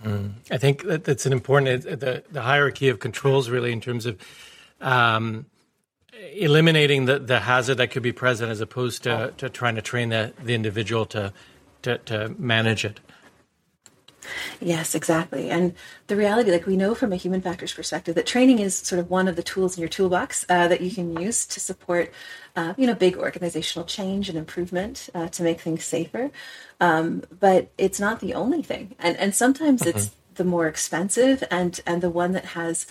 Mm. 0.04 0.34
I 0.52 0.58
think 0.58 0.84
that 0.84 1.06
that's 1.06 1.26
an 1.26 1.34
important 1.34 1.84
the 1.84 2.24
the 2.30 2.42
hierarchy 2.42 2.90
of 2.90 3.00
controls 3.00 3.50
really 3.50 3.72
in 3.72 3.80
terms 3.80 4.06
of 4.06 4.18
um, 4.82 5.46
eliminating 6.34 7.06
the, 7.06 7.20
the 7.20 7.40
hazard 7.40 7.76
that 7.76 7.92
could 7.92 8.04
be 8.04 8.12
present 8.12 8.52
as 8.52 8.62
opposed 8.62 9.04
to, 9.04 9.34
to 9.38 9.50
trying 9.50 9.76
to 9.76 9.82
train 9.82 10.10
the, 10.10 10.34
the 10.44 10.54
individual 10.54 11.06
to, 11.06 11.34
to, 11.82 11.98
to 12.00 12.36
manage 12.38 12.86
it. 12.86 13.00
Yes, 14.60 14.96
exactly. 14.96 15.50
And 15.50 15.74
the 16.08 16.16
reality, 16.16 16.52
like 16.52 16.66
we 16.66 16.78
know 16.78 16.96
from 16.96 17.14
a 17.14 17.16
human 17.16 17.42
factors 17.42 17.74
perspective, 17.74 18.16
that 18.16 18.26
training 18.26 18.60
is 18.60 18.78
sort 18.78 19.00
of 19.00 19.10
one 19.10 19.28
of 19.28 19.36
the 19.36 19.44
tools 19.44 19.78
in 19.78 19.82
your 19.82 19.90
toolbox 19.90 20.46
uh, 20.50 20.68
that 20.68 20.82
you 20.82 20.92
can 20.92 21.20
use 21.20 21.46
to 21.48 21.60
support, 21.60 22.12
uh, 22.56 22.74
you 22.78 22.88
know, 22.88 22.96
big 22.96 23.18
organizational 23.18 23.86
change 23.86 24.30
and 24.30 24.38
improvement 24.38 25.10
uh, 25.14 25.28
to 25.30 25.44
make 25.44 25.62
things 25.62 25.84
safer. 25.84 26.32
Um, 26.80 27.24
but 27.40 27.70
it's 27.78 28.00
not 28.00 28.20
the 28.20 28.34
only 28.34 28.62
thing, 28.62 28.96
and 29.00 29.16
and 29.18 29.34
sometimes 29.34 29.82
mm-hmm. 29.82 29.98
it's 29.98 30.12
the 30.36 30.44
more 30.44 30.68
expensive 30.68 31.44
and 31.50 31.80
and 31.86 32.02
the 32.02 32.10
one 32.10 32.34
that 32.34 32.46
has 32.46 32.88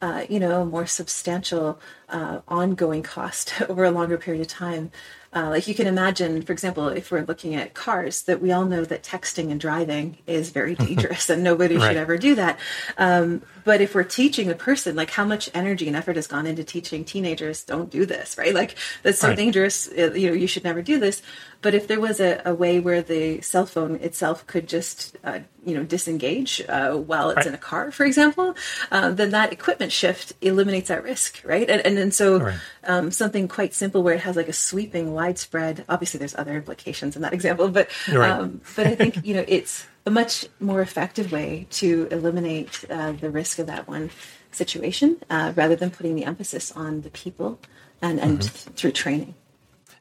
uh, 0.00 0.24
you 0.28 0.38
know, 0.38 0.62
a 0.62 0.64
more 0.64 0.86
substantial 0.86 1.80
uh, 2.08 2.40
ongoing 2.46 3.02
cost 3.02 3.60
over 3.68 3.84
a 3.84 3.90
longer 3.90 4.16
period 4.16 4.40
of 4.40 4.48
time. 4.48 4.90
Uh, 5.34 5.50
like 5.50 5.68
you 5.68 5.74
can 5.74 5.86
imagine, 5.86 6.40
for 6.40 6.52
example, 6.52 6.88
if 6.88 7.10
we're 7.10 7.24
looking 7.24 7.54
at 7.54 7.74
cars, 7.74 8.22
that 8.22 8.40
we 8.40 8.50
all 8.50 8.64
know 8.64 8.84
that 8.84 9.02
texting 9.02 9.50
and 9.50 9.60
driving 9.60 10.16
is 10.26 10.50
very 10.50 10.74
dangerous 10.86 11.28
and 11.28 11.42
nobody 11.42 11.76
right. 11.76 11.88
should 11.88 11.96
ever 11.96 12.16
do 12.16 12.34
that. 12.34 12.58
Um, 12.96 13.42
but 13.64 13.82
if 13.82 13.94
we're 13.94 14.04
teaching 14.04 14.50
a 14.50 14.54
person, 14.54 14.96
like 14.96 15.10
how 15.10 15.26
much 15.26 15.50
energy 15.52 15.86
and 15.86 15.96
effort 15.96 16.16
has 16.16 16.26
gone 16.26 16.46
into 16.46 16.64
teaching 16.64 17.04
teenagers, 17.04 17.62
don't 17.62 17.90
do 17.90 18.06
this, 18.06 18.38
right? 18.38 18.54
Like 18.54 18.76
that's 19.02 19.18
so 19.18 19.28
right. 19.28 19.36
dangerous. 19.36 19.88
Uh, 19.88 20.12
you 20.14 20.28
know, 20.28 20.34
you 20.34 20.46
should 20.46 20.64
never 20.64 20.80
do 20.80 20.98
this. 20.98 21.20
But 21.60 21.74
if 21.74 21.88
there 21.88 22.00
was 22.00 22.20
a, 22.20 22.40
a 22.44 22.54
way 22.54 22.78
where 22.78 23.02
the 23.02 23.40
cell 23.40 23.66
phone 23.66 23.96
itself 23.96 24.46
could 24.46 24.68
just, 24.68 25.16
uh, 25.24 25.40
you 25.64 25.74
know, 25.74 25.82
disengage 25.82 26.62
uh, 26.68 26.92
while 26.94 27.30
it's 27.30 27.38
right. 27.38 27.46
in 27.46 27.54
a 27.54 27.58
car, 27.58 27.90
for 27.90 28.06
example, 28.06 28.54
uh, 28.92 29.10
then 29.10 29.30
that 29.30 29.52
equipment 29.52 29.90
shift 29.90 30.34
eliminates 30.40 30.88
that 30.88 31.02
risk, 31.02 31.42
right? 31.44 31.68
And 31.68 31.84
and, 31.84 31.98
and 31.98 32.14
so 32.14 32.38
right. 32.38 32.58
um, 32.84 33.10
something 33.10 33.48
quite 33.48 33.74
simple 33.74 34.04
where 34.04 34.14
it 34.14 34.20
has 34.20 34.36
like 34.36 34.48
a 34.48 34.52
sweeping, 34.52 35.12
widespread. 35.12 35.84
Obviously, 35.88 36.18
there's 36.18 36.36
other 36.36 36.54
implications 36.54 37.16
in 37.16 37.22
that 37.22 37.32
example, 37.32 37.68
but 37.68 37.88
right. 38.12 38.30
um, 38.30 38.60
but 38.76 38.86
I 38.86 38.94
think 38.94 39.24
you 39.26 39.34
know 39.34 39.44
it's 39.48 39.84
a 40.06 40.10
much 40.10 40.46
more 40.60 40.80
effective 40.80 41.32
way 41.32 41.66
to 41.70 42.06
eliminate 42.10 42.84
uh, 42.88 43.12
the 43.12 43.30
risk 43.30 43.58
of 43.58 43.66
that 43.66 43.88
one 43.88 44.10
situation 44.52 45.18
uh, 45.28 45.52
rather 45.56 45.76
than 45.76 45.90
putting 45.90 46.14
the 46.14 46.24
emphasis 46.24 46.70
on 46.72 47.02
the 47.02 47.10
people 47.10 47.58
and 48.00 48.20
and 48.20 48.38
mm-hmm. 48.38 48.54
th- 48.54 48.76
through 48.76 48.92
training 48.92 49.34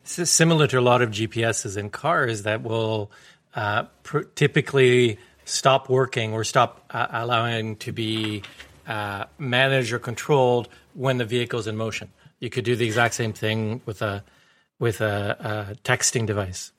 similar 0.10 0.68
to 0.68 0.80
a 0.80 0.82
lot 0.82 1.02
of 1.02 1.10
GPSs 1.10 1.78
in 1.78 1.90
cars 1.90 2.44
that 2.44 2.64
will 2.64 3.12
uh, 3.56 3.84
pr- 4.04 4.24
typically 4.36 5.18
stop 5.46 5.90
working 5.90 6.34
or 6.34 6.44
stop 6.44 6.86
uh, 6.92 7.08
allowing 7.12 7.76
to 7.78 7.92
be 7.92 8.44
uh, 8.88 9.26
managed 9.38 9.94
or 9.94 10.00
controlled 10.00 10.70
when 10.94 11.18
the 11.18 11.26
vehicle 11.26 11.60
is 11.60 11.68
in 11.68 11.76
motion. 11.76 12.10
You 12.40 12.50
could 12.50 12.66
do 12.66 12.76
the 12.76 12.86
exact 12.86 13.16
same 13.16 13.34
thing 13.34 13.82
with 13.86 14.02
a 14.02 14.24
with 14.80 15.02
a, 15.02 15.72
a 15.72 15.76
texting 15.84 16.26
device. 16.26 16.72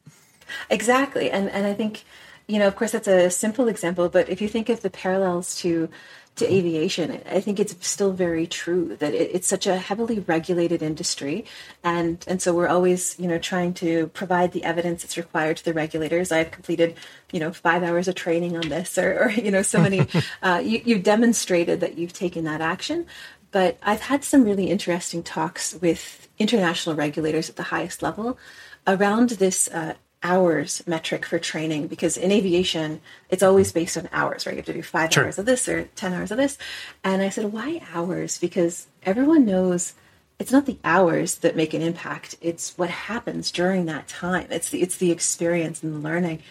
Exactly, 0.71 1.31
and 1.31 1.51
and 1.51 1.67
I 1.67 1.75
think 1.75 2.05
you 2.49 2.59
know, 2.59 2.67
of 2.67 2.77
course, 2.77 2.93
that's 2.93 3.07
a 3.07 3.31
simple 3.31 3.69
example, 3.69 4.09
but 4.09 4.31
if 4.31 4.41
you 4.41 4.49
think 4.49 4.71
of 4.71 4.81
the 4.81 4.89
parallels 4.89 5.55
to 5.57 5.91
to 6.39 6.53
aviation, 6.53 7.23
I 7.31 7.41
think 7.41 7.61
it's 7.61 7.75
still 7.87 8.13
very 8.13 8.47
true 8.47 8.97
that 8.97 9.15
it, 9.15 9.31
it's 9.35 9.47
such 9.47 9.67
a 9.67 9.77
heavily 9.77 10.21
regulated 10.21 10.83
industry, 10.83 11.45
and 11.85 12.25
and 12.27 12.41
so 12.41 12.55
we're 12.55 12.69
always 12.69 13.19
you 13.19 13.29
know 13.29 13.39
trying 13.39 13.75
to 13.75 14.09
provide 14.09 14.53
the 14.53 14.65
evidence 14.65 15.03
that's 15.03 15.17
required 15.17 15.59
to 15.59 15.65
the 15.65 15.75
regulators. 15.75 16.33
I've 16.33 16.51
completed 16.51 16.97
you 17.33 17.41
know 17.41 17.53
five 17.53 17.83
hours 17.83 18.09
of 18.09 18.15
training 18.15 18.57
on 18.57 18.69
this, 18.69 18.99
or, 18.99 19.25
or 19.25 19.31
you 19.31 19.51
know 19.51 19.63
so 19.63 19.81
many. 19.81 20.07
uh, 20.43 20.63
you, 20.65 20.83
you've 20.85 21.03
demonstrated 21.03 21.81
that 21.81 21.99
you've 21.99 22.13
taken 22.13 22.45
that 22.45 22.61
action, 22.61 23.07
but 23.51 23.79
I've 23.83 24.03
had 24.03 24.25
some 24.25 24.45
really 24.45 24.71
interesting 24.71 25.23
talks 25.23 25.75
with 25.75 26.29
international 26.39 26.95
regulators 26.95 27.49
at 27.51 27.57
the 27.57 27.65
highest 27.65 28.03
level 28.03 28.39
around 28.87 29.31
this 29.31 29.69
uh, 29.69 29.95
hours 30.23 30.83
metric 30.87 31.25
for 31.25 31.39
training 31.39 31.87
because 31.87 32.17
in 32.17 32.33
aviation 32.33 33.01
it's 33.31 33.43
always 33.43 33.71
based 33.71 33.97
on 33.97 34.09
hours 34.11 34.47
right? 34.47 34.53
You 34.53 34.59
have 34.59 34.67
to 34.67 34.73
do 34.73 34.83
five 34.83 35.13
sure. 35.13 35.25
hours 35.25 35.39
of 35.39 35.47
this 35.47 35.69
or 35.69 35.85
10 35.85 36.13
hours 36.13 36.31
of 36.31 36.39
this. 36.39 36.59
And 37.05 37.23
i 37.23 37.29
said 37.29 37.53
why 37.53 37.81
hours? 37.93 38.39
Because 38.39 38.89
everyone 39.05 39.45
knows 39.45 39.95
it's 40.39 40.53
not 40.53 40.67
the 40.67 40.79
hours 40.85 41.37
that 41.37 41.57
make 41.57 41.75
an 41.75 41.83
impact. 41.83 42.37
It's 42.41 42.79
what 42.79 42.91
happens 42.91 43.51
during 43.51 43.87
that 43.87 44.07
time. 44.07 44.47
It's 44.51 44.71
the 44.71 44.83
it's 44.83 44.97
the 44.97 45.11
experience 45.11 45.83
and 45.83 45.95
the 45.95 45.99
learning. 45.99 46.43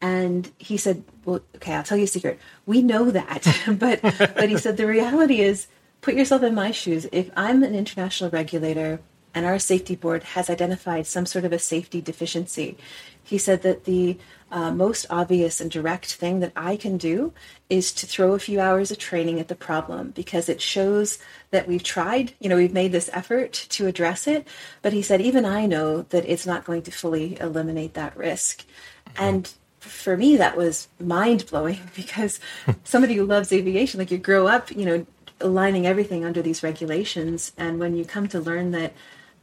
And 0.00 0.50
he 0.58 0.76
said 0.76 1.02
well 1.24 1.40
okay 1.56 1.74
i'll 1.74 1.82
tell 1.82 1.98
you 1.98 2.04
a 2.04 2.08
secret. 2.08 2.38
We 2.66 2.82
know 2.82 3.10
that. 3.10 3.46
But 3.78 4.02
but 4.02 4.48
he 4.50 4.58
said 4.58 4.76
the 4.76 4.86
reality 4.86 5.40
is 5.40 5.68
put 6.02 6.14
yourself 6.14 6.42
in 6.42 6.54
my 6.54 6.70
shoes. 6.70 7.06
If 7.12 7.30
i'm 7.34 7.62
an 7.62 7.74
international 7.74 8.30
regulator 8.30 9.00
and 9.36 9.44
our 9.44 9.58
safety 9.58 9.94
board 9.94 10.22
has 10.22 10.48
identified 10.48 11.06
some 11.06 11.26
sort 11.26 11.44
of 11.44 11.52
a 11.52 11.58
safety 11.58 12.00
deficiency. 12.00 12.78
He 13.22 13.36
said 13.36 13.60
that 13.62 13.84
the 13.84 14.16
uh, 14.50 14.70
most 14.70 15.04
obvious 15.10 15.60
and 15.60 15.70
direct 15.70 16.14
thing 16.14 16.40
that 16.40 16.52
I 16.56 16.78
can 16.78 16.96
do 16.96 17.34
is 17.68 17.92
to 17.92 18.06
throw 18.06 18.32
a 18.32 18.38
few 18.38 18.60
hours 18.60 18.90
of 18.90 18.96
training 18.96 19.38
at 19.38 19.48
the 19.48 19.54
problem 19.54 20.12
because 20.12 20.48
it 20.48 20.62
shows 20.62 21.18
that 21.50 21.68
we've 21.68 21.82
tried, 21.82 22.32
you 22.40 22.48
know, 22.48 22.56
we've 22.56 22.72
made 22.72 22.92
this 22.92 23.10
effort 23.12 23.52
to 23.52 23.86
address 23.86 24.26
it. 24.26 24.48
But 24.80 24.94
he 24.94 25.02
said, 25.02 25.20
even 25.20 25.44
I 25.44 25.66
know 25.66 26.02
that 26.02 26.24
it's 26.24 26.46
not 26.46 26.64
going 26.64 26.80
to 26.82 26.90
fully 26.90 27.38
eliminate 27.38 27.92
that 27.92 28.16
risk. 28.16 28.60
Mm-hmm. 28.60 29.22
And 29.22 29.54
for 29.80 30.16
me, 30.16 30.38
that 30.38 30.56
was 30.56 30.88
mind 30.98 31.44
blowing 31.50 31.80
because 31.94 32.40
somebody 32.84 33.16
who 33.16 33.26
loves 33.26 33.52
aviation, 33.52 33.98
like 33.98 34.10
you 34.10 34.16
grow 34.16 34.46
up, 34.46 34.70
you 34.70 34.86
know, 34.86 35.06
aligning 35.42 35.86
everything 35.86 36.24
under 36.24 36.40
these 36.40 36.62
regulations. 36.62 37.52
And 37.58 37.78
when 37.78 37.94
you 37.94 38.06
come 38.06 38.28
to 38.28 38.40
learn 38.40 38.70
that 38.70 38.94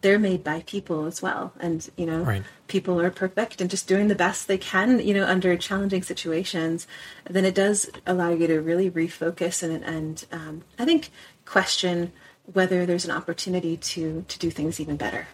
they're 0.03 0.19
made 0.19 0.43
by 0.43 0.61
people 0.67 1.05
as 1.05 1.21
well 1.21 1.53
and 1.59 1.89
you 1.97 2.05
know 2.05 2.21
right. 2.21 2.43
people 2.67 3.01
are 3.01 3.09
perfect 3.09 3.59
and 3.59 3.69
just 3.69 3.87
doing 3.87 4.09
the 4.09 4.15
best 4.15 4.47
they 4.47 4.57
can 4.57 4.99
you 4.99 5.13
know 5.13 5.25
under 5.25 5.57
challenging 5.57 6.03
situations 6.03 6.85
then 7.27 7.45
it 7.45 7.55
does 7.55 7.89
allow 8.05 8.29
you 8.29 8.45
to 8.45 8.59
really 8.59 8.91
refocus 8.91 9.63
and 9.63 9.83
and 9.83 10.25
um, 10.31 10.61
i 10.77 10.85
think 10.85 11.09
question 11.45 12.11
whether 12.51 12.85
there's 12.85 13.05
an 13.05 13.11
opportunity 13.11 13.77
to 13.77 14.23
to 14.27 14.37
do 14.37 14.51
things 14.51 14.79
even 14.79 14.97
better 14.97 15.27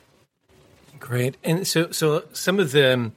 great 1.00 1.36
and 1.44 1.68
so 1.68 1.92
so 1.92 2.24
some 2.32 2.60
of 2.60 2.72
the 2.72 2.94
um, 2.94 3.12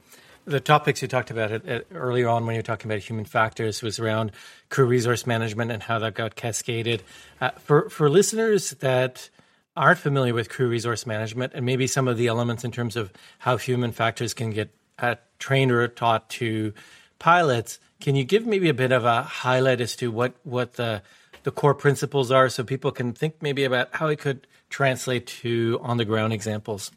the 0.45 0.59
topics 0.59 1.01
you 1.01 1.07
talked 1.07 1.31
about 1.31 1.51
it, 1.51 1.65
it, 1.65 1.87
earlier 1.93 2.27
on 2.27 2.45
when 2.45 2.55
you 2.55 2.59
were 2.59 2.63
talking 2.63 2.91
about 2.91 3.01
human 3.01 3.23
factors 3.23 3.81
was 3.81 3.97
around 3.97 4.31
crew 4.69 4.85
resource 4.85 5.25
management 5.25 5.71
and 5.71 5.81
how 5.81 5.99
that 5.99 6.15
got 6.15 6.35
cascaded. 6.35 7.01
Uh, 7.39 7.51
for 7.51 7.89
for 7.89 8.09
listeners 8.09 8.71
that 8.81 9.29
aren't 9.75 9.99
familiar 9.99 10.33
with 10.33 10.49
crew 10.49 10.67
resource 10.67 11.05
management 11.05 11.53
and 11.55 11.65
maybe 11.65 11.87
some 11.87 12.07
of 12.07 12.17
the 12.17 12.27
elements 12.27 12.63
in 12.63 12.71
terms 12.71 12.95
of 12.95 13.11
how 13.39 13.57
human 13.57 13.91
factors 13.91 14.33
can 14.33 14.51
get 14.51 14.69
uh, 14.99 15.15
trained 15.39 15.71
or 15.71 15.87
taught 15.87 16.29
to 16.29 16.73
pilots, 17.19 17.79
can 17.99 18.15
you 18.15 18.23
give 18.23 18.45
maybe 18.45 18.69
a 18.69 18.73
bit 18.73 18.91
of 18.91 19.05
a 19.05 19.23
highlight 19.23 19.81
as 19.81 19.95
to 19.95 20.11
what, 20.11 20.33
what 20.43 20.73
the, 20.73 21.01
the 21.43 21.51
core 21.51 21.73
principles 21.73 22.31
are 22.31 22.49
so 22.49 22.63
people 22.63 22.91
can 22.91 23.13
think 23.13 23.41
maybe 23.41 23.63
about 23.63 23.89
how 23.93 24.07
it 24.07 24.19
could 24.19 24.45
translate 24.69 25.25
to 25.27 25.79
on 25.81 25.97
the 25.97 26.05
ground 26.05 26.33
examples? 26.33 26.91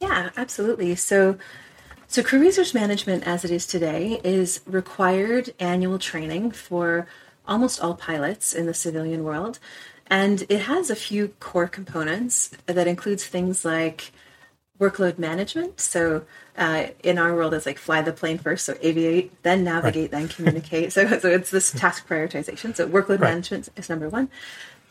Yeah, 0.00 0.30
absolutely. 0.36 0.94
So, 0.94 1.38
so 2.06 2.22
crew 2.22 2.40
resource 2.40 2.74
management 2.74 3.26
as 3.26 3.44
it 3.44 3.50
is 3.50 3.66
today 3.66 4.20
is 4.24 4.60
required 4.66 5.54
annual 5.58 5.98
training 5.98 6.52
for 6.52 7.06
almost 7.46 7.80
all 7.80 7.94
pilots 7.94 8.54
in 8.54 8.66
the 8.66 8.74
civilian 8.74 9.24
world. 9.24 9.58
And 10.12 10.44
it 10.50 10.60
has 10.60 10.90
a 10.90 10.94
few 10.94 11.28
core 11.40 11.66
components 11.66 12.50
that 12.66 12.86
includes 12.86 13.24
things 13.24 13.64
like 13.64 14.12
workload 14.78 15.16
management. 15.16 15.80
So 15.80 16.26
uh, 16.58 16.88
in 17.02 17.16
our 17.16 17.34
world, 17.34 17.54
it's 17.54 17.64
like 17.64 17.78
fly 17.78 18.02
the 18.02 18.12
plane 18.12 18.36
first, 18.36 18.66
so 18.66 18.74
aviate, 18.74 19.30
then 19.42 19.64
navigate, 19.64 20.12
right. 20.12 20.20
then 20.20 20.28
communicate. 20.28 20.92
so, 20.92 21.06
so 21.18 21.28
it's 21.30 21.50
this 21.50 21.72
task 21.72 22.06
prioritization. 22.06 22.76
So 22.76 22.86
workload 22.86 23.20
right. 23.20 23.30
management 23.30 23.70
is 23.74 23.88
number 23.88 24.10
one. 24.10 24.28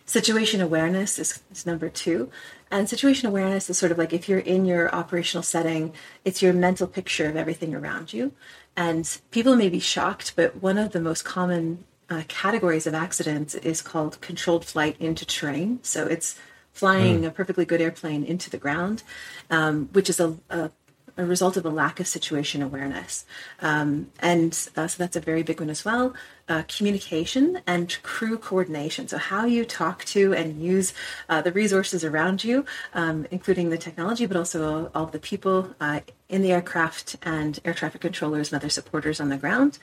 Situation 0.08 0.60
awareness 0.60 1.20
is, 1.20 1.40
is 1.52 1.68
number 1.68 1.88
two. 1.88 2.32
And 2.72 2.90
situation 2.90 3.30
awareness 3.30 3.70
is 3.70 3.78
sort 3.78 3.92
of 3.92 4.00
like 4.00 4.14
if 4.14 4.28
you're 4.28 4.40
in 4.40 4.66
your 4.66 4.94
operational 4.94 5.44
setting, 5.44 5.94
it's 6.26 6.42
your 6.42 6.52
mental 6.52 6.88
picture 6.88 7.30
of 7.30 7.36
everything 7.36 7.76
around 7.76 8.12
you. 8.12 8.32
And 8.76 9.20
people 9.30 9.56
may 9.56 9.70
be 9.70 9.80
shocked, 9.80 10.34
but 10.36 10.64
one 10.64 10.80
of 10.80 10.94
the 10.94 11.00
most 11.00 11.24
common 11.26 11.84
uh, 12.12 12.24
categories 12.28 12.86
of 12.86 12.94
accidents 12.94 13.56
is 13.56 13.82
called 13.82 14.20
controlled 14.20 14.66
flight 14.66 14.98
into 15.00 15.26
terrain. 15.26 15.80
So 15.82 16.06
it's 16.06 16.38
flying 16.74 17.22
mm. 17.22 17.28
a 17.28 17.32
perfectly 17.32 17.66
good 17.66 17.82
airplane 17.82 18.24
into 18.24 18.50
the 18.50 18.58
ground, 18.58 19.04
um, 19.50 19.90
which 19.94 20.10
is 20.10 20.20
a, 20.20 20.38
a, 20.50 20.72
a, 21.18 21.26
result 21.26 21.56
of 21.56 21.66
a 21.66 21.70
lack 21.70 22.02
of 22.02 22.08
situation 22.08 22.62
awareness. 22.62 23.26
Um, 23.62 24.12
and 24.20 24.52
uh, 24.76 24.88
so 24.88 24.98
that's 25.02 25.16
a 25.16 25.22
very 25.22 25.42
big 25.42 25.62
one 25.62 25.70
as 25.70 25.86
well. 25.86 26.14
Uh, 26.50 26.64
communication 26.68 27.62
and 27.66 27.98
crew 28.04 28.38
coordination. 28.38 29.08
So, 29.08 29.18
how 29.18 29.46
you 29.46 29.64
talk 29.64 30.04
to 30.06 30.34
and 30.34 30.62
use 30.62 30.94
uh, 31.30 31.42
the 31.42 31.54
resources 31.54 32.04
around 32.04 32.44
you, 32.44 32.66
um, 32.94 33.26
including 33.32 33.70
the 33.70 33.78
technology, 33.78 34.26
but 34.26 34.36
also 34.36 34.70
all, 34.70 34.92
all 34.94 35.06
the 35.06 35.20
people 35.20 35.74
uh, 35.80 36.02
in 36.28 36.42
the 36.42 36.52
aircraft 36.52 37.16
and 37.22 37.58
air 37.64 37.74
traffic 37.74 38.02
controllers 38.02 38.52
and 38.52 38.62
other 38.62 38.70
supporters 38.70 39.22
on 39.22 39.30
the 39.30 39.38
ground. 39.38 39.80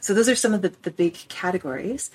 So 0.00 0.14
those 0.14 0.28
are 0.28 0.36
some 0.36 0.54
of 0.54 0.62
the, 0.62 0.72
the 0.82 0.90
big 0.90 1.14
categories. 1.28 2.10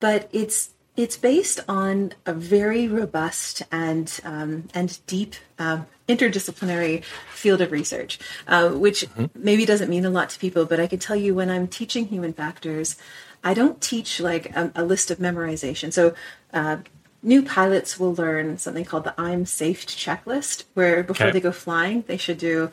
But 0.00 0.28
it's 0.32 0.70
It's 0.94 1.16
based 1.16 1.60
on 1.68 2.12
a 2.26 2.34
very 2.34 2.86
robust 2.86 3.62
and 3.70 4.08
um, 4.24 4.68
and 4.74 4.98
deep 5.06 5.34
um, 5.58 5.86
interdisciplinary 6.06 7.02
field 7.32 7.60
of 7.62 7.72
research, 7.72 8.18
uh, 8.46 8.68
which 8.68 9.06
mm-hmm. 9.06 9.26
maybe 9.34 9.64
doesn't 9.64 9.88
mean 9.88 10.04
a 10.04 10.10
lot 10.10 10.28
to 10.30 10.38
people, 10.38 10.66
but 10.66 10.78
I 10.78 10.86
can 10.86 10.98
tell 10.98 11.16
you 11.16 11.34
when 11.34 11.48
I'm 11.48 11.66
teaching 11.66 12.08
human 12.08 12.34
factors, 12.34 12.96
I 13.42 13.54
don't 13.54 13.80
teach 13.80 14.20
like 14.20 14.54
a, 14.54 14.70
a 14.74 14.84
list 14.84 15.10
of 15.10 15.18
memorization. 15.18 15.92
So. 15.92 16.14
Uh, 16.52 16.76
new 17.24 17.42
pilots 17.42 18.00
will 18.00 18.14
learn 18.14 18.58
something 18.58 18.84
called 18.84 19.04
the 19.04 19.14
IMSAFE 19.16 19.86
checklist, 19.86 20.64
where 20.74 21.04
before 21.04 21.28
okay. 21.28 21.34
they 21.34 21.40
go 21.40 21.52
flying, 21.52 22.02
they 22.06 22.18
should 22.18 22.36
do 22.36 22.68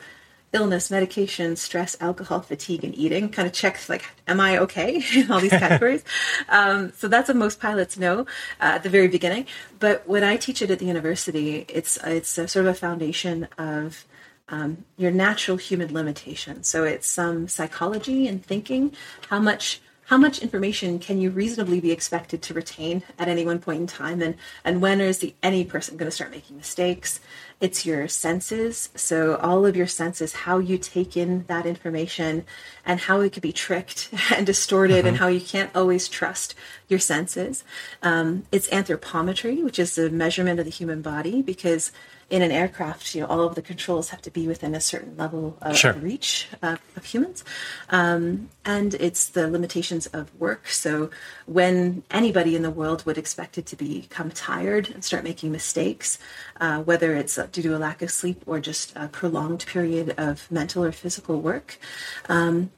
illness, 0.52 0.90
medication, 0.90 1.56
stress, 1.56 1.96
alcohol, 2.00 2.40
fatigue, 2.40 2.84
and 2.84 2.94
eating. 2.94 3.28
Kind 3.28 3.46
of 3.46 3.52
checks 3.54 3.88
like, 3.88 4.04
am 4.26 4.40
I 4.40 4.58
okay 4.58 5.02
in 5.14 5.30
all 5.30 5.40
these 5.40 5.50
categories? 5.64 6.04
um, 6.48 6.92
so 6.96 7.08
that's 7.08 7.28
what 7.28 7.36
most 7.36 7.60
pilots 7.60 7.98
know 7.98 8.20
uh, 8.60 8.76
at 8.76 8.82
the 8.82 8.90
very 8.90 9.08
beginning. 9.08 9.46
But 9.78 10.06
when 10.08 10.24
I 10.24 10.36
teach 10.36 10.62
it 10.62 10.70
at 10.70 10.78
the 10.78 10.86
university, 10.86 11.64
it's 11.68 11.98
it's 12.04 12.36
a, 12.38 12.48
sort 12.48 12.66
of 12.66 12.72
a 12.72 12.78
foundation 12.78 13.48
of 13.58 14.04
um, 14.48 14.84
your 14.96 15.12
natural 15.12 15.56
human 15.56 15.92
limitations. 15.92 16.66
So 16.66 16.84
it's 16.84 17.06
some 17.06 17.46
psychology 17.48 18.26
and 18.26 18.44
thinking, 18.44 18.92
how 19.28 19.38
much 19.38 19.80
how 20.06 20.18
much 20.18 20.40
information 20.40 20.98
can 20.98 21.20
you 21.20 21.30
reasonably 21.30 21.78
be 21.78 21.92
expected 21.92 22.42
to 22.42 22.52
retain 22.52 23.00
at 23.16 23.28
any 23.28 23.46
one 23.46 23.60
point 23.60 23.80
in 23.80 23.86
time 23.86 24.20
and 24.20 24.34
and 24.64 24.82
when 24.82 25.00
is 25.00 25.20
the 25.20 25.32
any 25.40 25.64
person 25.64 25.96
going 25.96 26.08
to 26.08 26.14
start 26.14 26.32
making 26.32 26.56
mistakes 26.56 27.20
it's 27.60 27.84
your 27.84 28.08
senses 28.08 28.88
so 28.94 29.36
all 29.36 29.66
of 29.66 29.76
your 29.76 29.86
senses 29.86 30.32
how 30.32 30.58
you 30.58 30.78
take 30.78 31.16
in 31.16 31.44
that 31.46 31.66
information 31.66 32.44
and 32.84 33.00
how 33.00 33.20
it 33.20 33.32
could 33.32 33.42
be 33.42 33.52
tricked 33.52 34.08
and 34.34 34.46
distorted 34.46 34.98
mm-hmm. 34.98 35.08
and 35.08 35.16
how 35.18 35.26
you 35.26 35.40
can't 35.40 35.74
always 35.74 36.08
trust 36.08 36.54
your 36.88 36.98
senses 36.98 37.62
um, 38.02 38.44
it's 38.50 38.68
anthropometry 38.70 39.62
which 39.62 39.78
is 39.78 39.94
the 39.94 40.10
measurement 40.10 40.58
of 40.58 40.64
the 40.64 40.70
human 40.70 41.02
body 41.02 41.42
because 41.42 41.92
in 42.30 42.42
an 42.42 42.52
aircraft, 42.52 43.14
you 43.14 43.20
know, 43.20 43.26
all 43.26 43.40
of 43.40 43.56
the 43.56 43.62
controls 43.62 44.10
have 44.10 44.22
to 44.22 44.30
be 44.30 44.46
within 44.46 44.74
a 44.74 44.80
certain 44.80 45.16
level 45.16 45.58
of 45.60 45.76
sure. 45.76 45.92
reach 45.94 46.48
uh, 46.62 46.76
of 46.96 47.04
humans. 47.04 47.44
Um, 47.90 48.48
and 48.64 48.94
it's 48.94 49.28
the 49.28 49.50
limitations 49.50 50.06
of 50.06 50.32
work. 50.38 50.68
So 50.68 51.10
when 51.46 52.04
anybody 52.10 52.54
in 52.54 52.62
the 52.62 52.70
world 52.70 53.04
would 53.04 53.18
expect 53.18 53.58
it 53.58 53.66
to 53.66 53.76
become 53.76 54.30
tired 54.30 54.90
and 54.90 55.04
start 55.04 55.24
making 55.24 55.50
mistakes, 55.50 56.18
uh, 56.60 56.82
whether 56.82 57.16
it's 57.16 57.36
due 57.50 57.62
to 57.62 57.76
a 57.76 57.78
lack 57.78 58.00
of 58.00 58.12
sleep 58.12 58.42
or 58.46 58.60
just 58.60 58.92
a 58.94 59.08
prolonged 59.08 59.66
period 59.66 60.14
of 60.16 60.48
mental 60.52 60.84
or 60.84 60.92
physical 60.92 61.40
work, 61.40 61.78
um, 62.28 62.70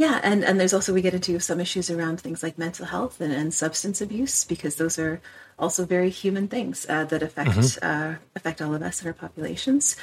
yeah, 0.00 0.18
and, 0.22 0.42
and 0.42 0.58
there's 0.58 0.72
also 0.72 0.94
we 0.94 1.02
get 1.02 1.12
into 1.12 1.38
some 1.40 1.60
issues 1.60 1.90
around 1.90 2.22
things 2.22 2.42
like 2.42 2.56
mental 2.56 2.86
health 2.86 3.20
and, 3.20 3.34
and 3.34 3.52
substance 3.52 4.00
abuse 4.00 4.44
because 4.46 4.76
those 4.76 4.98
are 4.98 5.20
also 5.58 5.84
very 5.84 6.08
human 6.08 6.48
things 6.48 6.86
uh, 6.88 7.04
that 7.04 7.22
affect 7.22 7.50
mm-hmm. 7.50 7.86
uh, 7.86 8.14
affect 8.34 8.62
all 8.62 8.74
of 8.74 8.80
us 8.80 9.02
in 9.02 9.08
our 9.08 9.12
populations. 9.12 9.96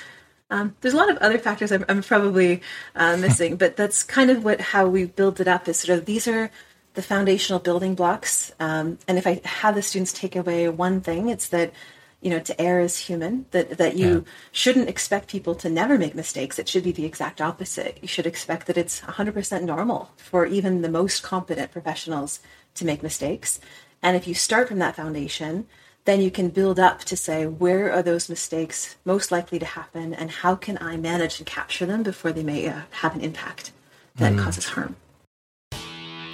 Um, 0.51 0.75
there's 0.81 0.93
a 0.93 0.97
lot 0.97 1.09
of 1.09 1.17
other 1.17 1.39
factors 1.39 1.71
I'm, 1.71 1.83
I'm 1.89 2.03
probably 2.03 2.61
uh, 2.95 3.17
missing, 3.17 3.55
but 3.55 3.75
that's 3.75 4.03
kind 4.03 4.29
of 4.29 4.45
what 4.45 4.61
how 4.61 4.85
we 4.85 5.05
build 5.05 5.41
it 5.41 5.47
up. 5.47 5.67
Is 5.67 5.79
sort 5.79 5.97
of 5.97 6.05
these 6.05 6.27
are 6.27 6.51
the 6.93 7.01
foundational 7.01 7.59
building 7.59 7.95
blocks. 7.95 8.51
Um, 8.59 8.99
and 9.07 9.17
if 9.17 9.25
I 9.25 9.41
have 9.45 9.73
the 9.73 9.81
students 9.81 10.13
take 10.13 10.35
away 10.35 10.69
one 10.69 11.01
thing, 11.01 11.29
it's 11.29 11.49
that 11.49 11.73
you 12.21 12.29
know 12.29 12.39
to 12.39 12.59
err 12.59 12.79
is 12.79 12.97
human 12.97 13.45
that 13.51 13.77
that 13.77 13.95
you 13.95 14.13
yeah. 14.13 14.31
shouldn't 14.51 14.89
expect 14.89 15.29
people 15.29 15.55
to 15.55 15.69
never 15.69 15.97
make 15.97 16.15
mistakes 16.15 16.57
it 16.57 16.67
should 16.67 16.83
be 16.83 16.91
the 16.91 17.05
exact 17.05 17.39
opposite 17.41 17.97
you 18.01 18.07
should 18.07 18.25
expect 18.25 18.67
that 18.67 18.77
it's 18.77 19.01
100% 19.01 19.63
normal 19.63 20.11
for 20.17 20.45
even 20.45 20.81
the 20.81 20.89
most 20.89 21.23
competent 21.23 21.71
professionals 21.71 22.39
to 22.73 22.85
make 22.85 23.03
mistakes 23.03 23.59
and 24.01 24.15
if 24.15 24.27
you 24.27 24.33
start 24.33 24.67
from 24.67 24.79
that 24.79 24.95
foundation 24.95 25.67
then 26.05 26.21
you 26.21 26.31
can 26.31 26.49
build 26.49 26.79
up 26.79 26.99
to 27.01 27.17
say 27.17 27.45
where 27.45 27.91
are 27.91 28.01
those 28.01 28.29
mistakes 28.29 28.95
most 29.03 29.31
likely 29.31 29.59
to 29.59 29.65
happen 29.65 30.13
and 30.13 30.31
how 30.31 30.55
can 30.55 30.77
i 30.81 30.97
manage 30.97 31.39
and 31.39 31.45
capture 31.45 31.85
them 31.85 32.01
before 32.01 32.31
they 32.31 32.43
may 32.43 32.67
uh, 32.67 32.81
have 32.91 33.15
an 33.15 33.21
impact 33.21 33.71
that 34.15 34.33
mm. 34.33 34.43
causes 34.43 34.65
harm 34.65 34.95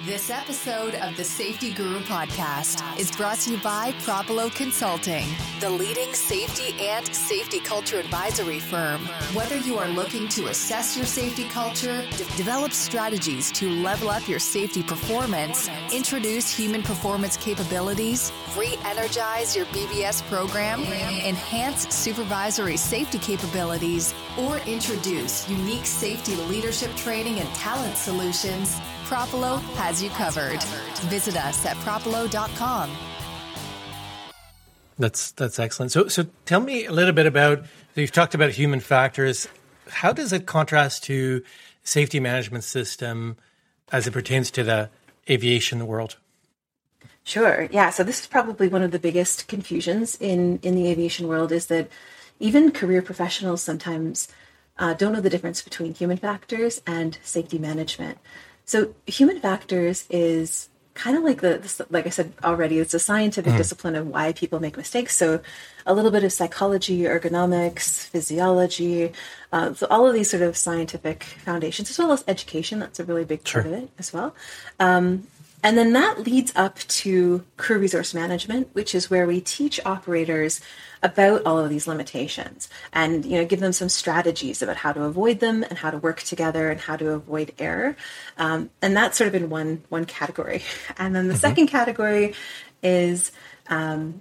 this 0.06 0.28
episode 0.28 0.94
of 0.96 1.16
the 1.16 1.24
Safety 1.24 1.72
Guru 1.72 2.00
podcast 2.00 2.82
is 2.98 3.10
brought 3.10 3.38
to 3.38 3.52
you 3.52 3.56
by 3.62 3.92
Propulo 4.02 4.54
Consulting, 4.54 5.26
the 5.60 5.70
leading 5.70 6.12
safety 6.12 6.74
and 6.78 7.06
safety 7.14 7.58
culture 7.58 7.98
advisory 8.00 8.58
firm. 8.58 9.00
Whether 9.32 9.56
you 9.56 9.78
are 9.78 9.88
looking 9.88 10.28
to 10.28 10.48
assess 10.48 10.94
your 10.94 11.06
safety 11.06 11.44
culture, 11.44 12.04
develop 12.36 12.72
strategies 12.72 13.50
to 13.52 13.70
level 13.70 14.10
up 14.10 14.28
your 14.28 14.38
safety 14.38 14.82
performance, 14.82 15.70
introduce 15.90 16.54
human 16.54 16.82
performance 16.82 17.38
capabilities, 17.38 18.30
re 18.58 18.76
energize 18.84 19.56
your 19.56 19.64
BBS 19.66 20.22
program, 20.24 20.82
enhance 20.82 21.88
supervisory 21.94 22.76
safety 22.76 23.18
capabilities, 23.18 24.14
or 24.38 24.58
introduce 24.66 25.48
unique 25.48 25.86
safety 25.86 26.36
leadership 26.36 26.94
training 26.94 27.38
and 27.38 27.48
talent 27.54 27.96
solutions, 27.96 28.76
Propulo 29.14 29.60
has 29.76 30.02
you 30.02 30.10
covered. 30.10 30.60
Visit 31.04 31.36
us 31.36 31.64
at 31.64 31.76
propulo.com. 31.86 32.90
That's 34.98 35.30
that's 35.30 35.60
excellent. 35.60 35.92
So 35.92 36.08
so 36.08 36.26
tell 36.46 36.58
me 36.58 36.84
a 36.86 36.90
little 36.90 37.12
bit 37.12 37.24
about 37.24 37.64
you've 37.94 38.10
talked 38.10 38.34
about 38.34 38.50
human 38.50 38.80
factors. 38.80 39.46
How 39.88 40.12
does 40.12 40.32
it 40.32 40.46
contrast 40.46 41.04
to 41.04 41.44
safety 41.84 42.18
management 42.18 42.64
system 42.64 43.36
as 43.92 44.08
it 44.08 44.10
pertains 44.10 44.50
to 44.50 44.64
the 44.64 44.90
aviation 45.30 45.86
world? 45.86 46.16
Sure. 47.22 47.68
Yeah. 47.70 47.90
So 47.90 48.02
this 48.02 48.18
is 48.18 48.26
probably 48.26 48.66
one 48.66 48.82
of 48.82 48.90
the 48.90 48.98
biggest 48.98 49.46
confusions 49.46 50.16
in 50.20 50.58
in 50.64 50.74
the 50.74 50.88
aviation 50.90 51.28
world 51.28 51.52
is 51.52 51.66
that 51.66 51.88
even 52.40 52.72
career 52.72 53.00
professionals 53.00 53.62
sometimes 53.62 54.26
uh, 54.76 54.92
don't 54.94 55.12
know 55.12 55.20
the 55.20 55.30
difference 55.30 55.62
between 55.62 55.94
human 55.94 56.16
factors 56.16 56.82
and 56.84 57.16
safety 57.22 57.60
management. 57.60 58.18
So 58.64 58.94
human 59.06 59.40
factors 59.40 60.06
is 60.10 60.68
kind 60.94 61.16
of 61.16 61.24
like 61.24 61.40
the, 61.40 61.86
like 61.90 62.06
I 62.06 62.10
said 62.10 62.32
already, 62.42 62.78
it's 62.78 62.94
a 62.94 62.98
scientific 63.00 63.52
mm. 63.52 63.56
discipline 63.56 63.96
of 63.96 64.06
why 64.06 64.32
people 64.32 64.60
make 64.60 64.76
mistakes. 64.76 65.16
So 65.16 65.40
a 65.86 65.92
little 65.92 66.10
bit 66.10 66.22
of 66.24 66.32
psychology, 66.32 67.00
ergonomics, 67.00 68.06
physiology, 68.06 69.12
uh, 69.52 69.74
so 69.74 69.86
all 69.90 70.06
of 70.06 70.14
these 70.14 70.30
sort 70.30 70.42
of 70.42 70.56
scientific 70.56 71.24
foundations, 71.24 71.90
as 71.90 71.98
well 71.98 72.12
as 72.12 72.24
education. 72.28 72.78
That's 72.78 73.00
a 73.00 73.04
really 73.04 73.24
big 73.24 73.46
sure. 73.46 73.62
part 73.62 73.74
of 73.74 73.82
it 73.82 73.90
as 73.98 74.12
well. 74.12 74.34
Um, 74.78 75.26
and 75.64 75.78
then 75.78 75.94
that 75.94 76.20
leads 76.20 76.52
up 76.54 76.78
to 76.78 77.42
crew 77.56 77.78
resource 77.78 78.12
management, 78.12 78.68
which 78.74 78.94
is 78.94 79.08
where 79.08 79.26
we 79.26 79.40
teach 79.40 79.80
operators 79.86 80.60
about 81.02 81.44
all 81.46 81.58
of 81.58 81.70
these 81.70 81.86
limitations 81.86 82.68
and 82.92 83.24
you 83.24 83.38
know 83.38 83.46
give 83.46 83.60
them 83.60 83.72
some 83.72 83.88
strategies 83.88 84.60
about 84.60 84.76
how 84.76 84.92
to 84.92 85.02
avoid 85.02 85.40
them 85.40 85.62
and 85.62 85.78
how 85.78 85.90
to 85.90 85.96
work 85.98 86.22
together 86.22 86.70
and 86.70 86.80
how 86.80 86.96
to 86.96 87.10
avoid 87.12 87.52
error. 87.58 87.96
Um, 88.36 88.68
and 88.82 88.94
that's 88.94 89.16
sort 89.16 89.28
of 89.28 89.34
in 89.34 89.48
one 89.48 89.82
one 89.88 90.04
category. 90.04 90.62
And 90.98 91.16
then 91.16 91.28
the 91.28 91.34
mm-hmm. 91.34 91.40
second 91.40 91.66
category 91.68 92.34
is 92.82 93.32
um, 93.68 94.20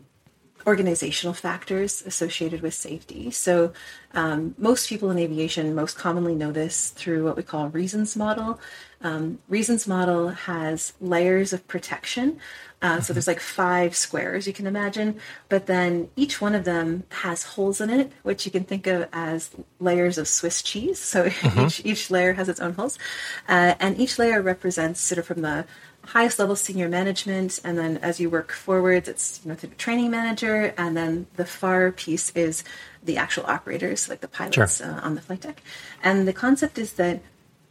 organizational 0.65 1.34
factors 1.34 2.02
associated 2.06 2.62
with 2.62 2.73
safety. 2.73 3.32
So, 3.32 3.73
um, 4.13 4.56
most 4.58 4.89
people 4.89 5.10
in 5.10 5.17
aviation 5.17 5.73
most 5.73 5.97
commonly 5.97 6.36
know 6.36 6.52
this 6.52 6.89
through 6.89 7.23
what 7.23 7.36
we 7.36 7.43
call 7.43 7.69
Reason's 7.69 8.15
model. 8.15 8.60
Um, 9.02 9.39
Reason's 9.49 9.88
model 9.88 10.30
has 10.30 10.93
layers 11.02 11.52
of 11.52 11.67
protection. 11.67 12.39
Uh, 12.82 12.99
so 12.99 13.13
there's 13.13 13.28
like 13.28 13.39
five 13.39 13.95
squares 13.95 14.45
you 14.45 14.52
can 14.52 14.67
imagine, 14.67 15.17
but 15.47 15.67
then 15.67 16.10
each 16.17 16.41
one 16.41 16.54
of 16.54 16.65
them 16.65 17.04
has 17.10 17.43
holes 17.43 17.80
in 17.80 17.89
it, 17.89 18.12
which 18.23 18.45
you 18.45 18.52
can 18.52 18.65
think 18.65 18.88
of 18.88 19.08
as 19.13 19.52
layers 19.80 20.17
of 20.17 20.28
Swiss 20.28 20.62
cheese. 20.62 20.99
So 20.99 21.26
mm-hmm. 21.30 21.65
each 21.65 21.86
each 21.86 22.12
layer 22.12 22.34
has 22.34 22.49
its 22.49 22.60
own 22.60 22.73
holes, 22.73 22.99
uh, 23.47 23.76
and 23.80 23.97
each 23.97 24.19
layer 24.19 24.41
represents 24.41 24.99
sort 24.99 25.19
of 25.19 25.26
from 25.26 25.41
the 25.41 25.65
highest 26.05 26.39
level 26.39 26.55
senior 26.55 26.89
management, 26.89 27.59
and 27.63 27.77
then 27.77 27.97
as 27.97 28.19
you 28.19 28.29
work 28.29 28.51
forwards, 28.51 29.07
it's 29.07 29.41
you 29.43 29.49
know 29.49 29.55
through 29.55 29.69
the 29.69 29.75
training 29.75 30.11
manager, 30.11 30.73
and 30.77 30.95
then 30.95 31.27
the 31.35 31.45
far 31.45 31.91
piece 31.91 32.29
is 32.31 32.63
the 33.01 33.17
actual 33.17 33.45
operators, 33.45 34.09
like 34.09 34.21
the 34.21 34.27
pilots 34.27 34.77
sure. 34.77 34.87
uh, 34.87 35.01
on 35.01 35.15
the 35.15 35.21
flight 35.21 35.41
deck. 35.41 35.61
And 36.03 36.27
the 36.27 36.33
concept 36.33 36.77
is 36.77 36.93
that 36.93 37.21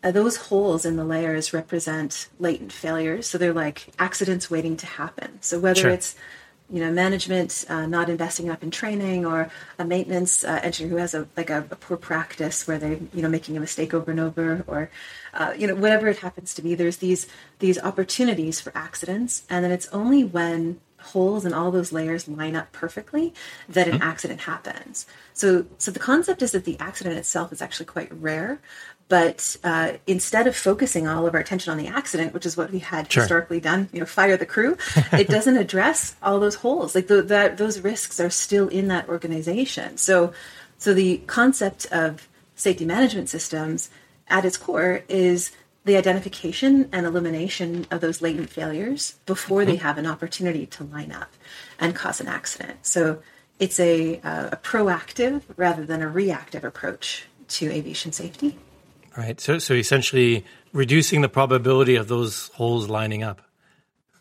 uh, 0.02 0.10
those 0.10 0.36
holes 0.36 0.84
in 0.84 0.96
the 0.96 1.04
layers 1.04 1.52
represent 1.52 2.28
latent 2.38 2.72
failures, 2.72 3.26
so 3.26 3.38
they're 3.38 3.52
like 3.52 3.88
accidents 3.98 4.50
waiting 4.50 4.76
to 4.78 4.86
happen. 4.86 5.38
So 5.40 5.58
whether 5.58 5.80
sure. 5.80 5.90
it's 5.90 6.16
you 6.72 6.80
know 6.80 6.90
management 6.90 7.64
uh, 7.68 7.86
not 7.86 8.08
investing 8.08 8.48
up 8.50 8.62
in 8.62 8.70
training 8.70 9.26
or 9.26 9.50
a 9.78 9.84
maintenance 9.84 10.42
uh, 10.42 10.58
engineer 10.62 10.90
who 10.90 10.96
has 10.96 11.14
a 11.14 11.28
like 11.36 11.50
a, 11.50 11.58
a, 11.70 11.76
poor 11.76 11.96
practice 11.96 12.66
where 12.66 12.78
they 12.78 13.00
you 13.12 13.22
know 13.22 13.28
making 13.28 13.56
a 13.56 13.60
mistake 13.60 13.92
over 13.92 14.10
and 14.10 14.18
over 14.18 14.64
or 14.66 14.90
uh, 15.34 15.52
you 15.56 15.66
know 15.66 15.74
whatever 15.74 16.08
it 16.08 16.18
happens 16.18 16.54
to 16.54 16.62
be 16.62 16.74
there's 16.74 16.96
these 16.96 17.28
these 17.58 17.78
opportunities 17.78 18.60
for 18.60 18.72
accidents 18.74 19.44
and 19.50 19.64
then 19.64 19.70
it's 19.70 19.86
only 19.88 20.24
when 20.24 20.80
holes 21.02 21.44
and 21.44 21.54
all 21.54 21.70
those 21.70 21.92
layers 21.92 22.28
line 22.28 22.56
up 22.56 22.72
perfectly 22.72 23.34
that 23.68 23.88
an 23.88 23.94
mm-hmm. 23.94 24.02
accident 24.02 24.42
happens. 24.42 25.06
So, 25.34 25.66
so 25.78 25.90
the 25.90 25.98
concept 25.98 26.42
is 26.42 26.52
that 26.52 26.64
the 26.64 26.78
accident 26.78 27.16
itself 27.16 27.52
is 27.52 27.60
actually 27.60 27.86
quite 27.86 28.12
rare, 28.12 28.60
but 29.12 29.58
uh, 29.62 29.92
instead 30.06 30.46
of 30.46 30.56
focusing 30.56 31.06
all 31.06 31.26
of 31.26 31.34
our 31.34 31.40
attention 31.40 31.70
on 31.70 31.76
the 31.76 31.86
accident, 31.86 32.32
which 32.32 32.46
is 32.46 32.56
what 32.56 32.72
we 32.72 32.78
had 32.78 33.12
sure. 33.12 33.22
historically 33.22 33.60
done, 33.60 33.90
you 33.92 34.00
know, 34.00 34.06
fire 34.06 34.38
the 34.38 34.46
crew, 34.46 34.78
it 35.12 35.28
doesn't 35.28 35.58
address 35.58 36.16
all 36.22 36.40
those 36.40 36.54
holes. 36.54 36.94
Like 36.94 37.08
the, 37.08 37.20
that, 37.20 37.58
those 37.58 37.80
risks 37.80 38.18
are 38.20 38.30
still 38.30 38.68
in 38.68 38.88
that 38.88 39.10
organization. 39.10 39.98
So, 39.98 40.32
so 40.78 40.94
the 40.94 41.18
concept 41.26 41.84
of 41.92 42.26
safety 42.54 42.86
management 42.86 43.28
systems 43.28 43.90
at 44.28 44.46
its 44.46 44.56
core 44.56 45.02
is 45.10 45.50
the 45.84 45.98
identification 45.98 46.88
and 46.90 47.04
elimination 47.04 47.86
of 47.90 48.00
those 48.00 48.22
latent 48.22 48.48
failures 48.48 49.18
before 49.26 49.60
mm-hmm. 49.60 49.72
they 49.72 49.76
have 49.76 49.98
an 49.98 50.06
opportunity 50.06 50.64
to 50.64 50.84
line 50.84 51.12
up 51.12 51.34
and 51.78 51.94
cause 51.94 52.18
an 52.18 52.28
accident. 52.28 52.78
So 52.86 53.20
it's 53.58 53.78
a, 53.78 54.20
uh, 54.20 54.48
a 54.52 54.56
proactive 54.56 55.42
rather 55.58 55.84
than 55.84 56.00
a 56.00 56.08
reactive 56.08 56.64
approach 56.64 57.26
to 57.48 57.70
aviation 57.70 58.12
safety. 58.12 58.56
Right. 59.16 59.40
So, 59.40 59.58
so 59.58 59.74
essentially 59.74 60.44
reducing 60.72 61.20
the 61.20 61.28
probability 61.28 61.96
of 61.96 62.08
those 62.08 62.48
holes 62.54 62.88
lining 62.88 63.22
up. 63.22 63.42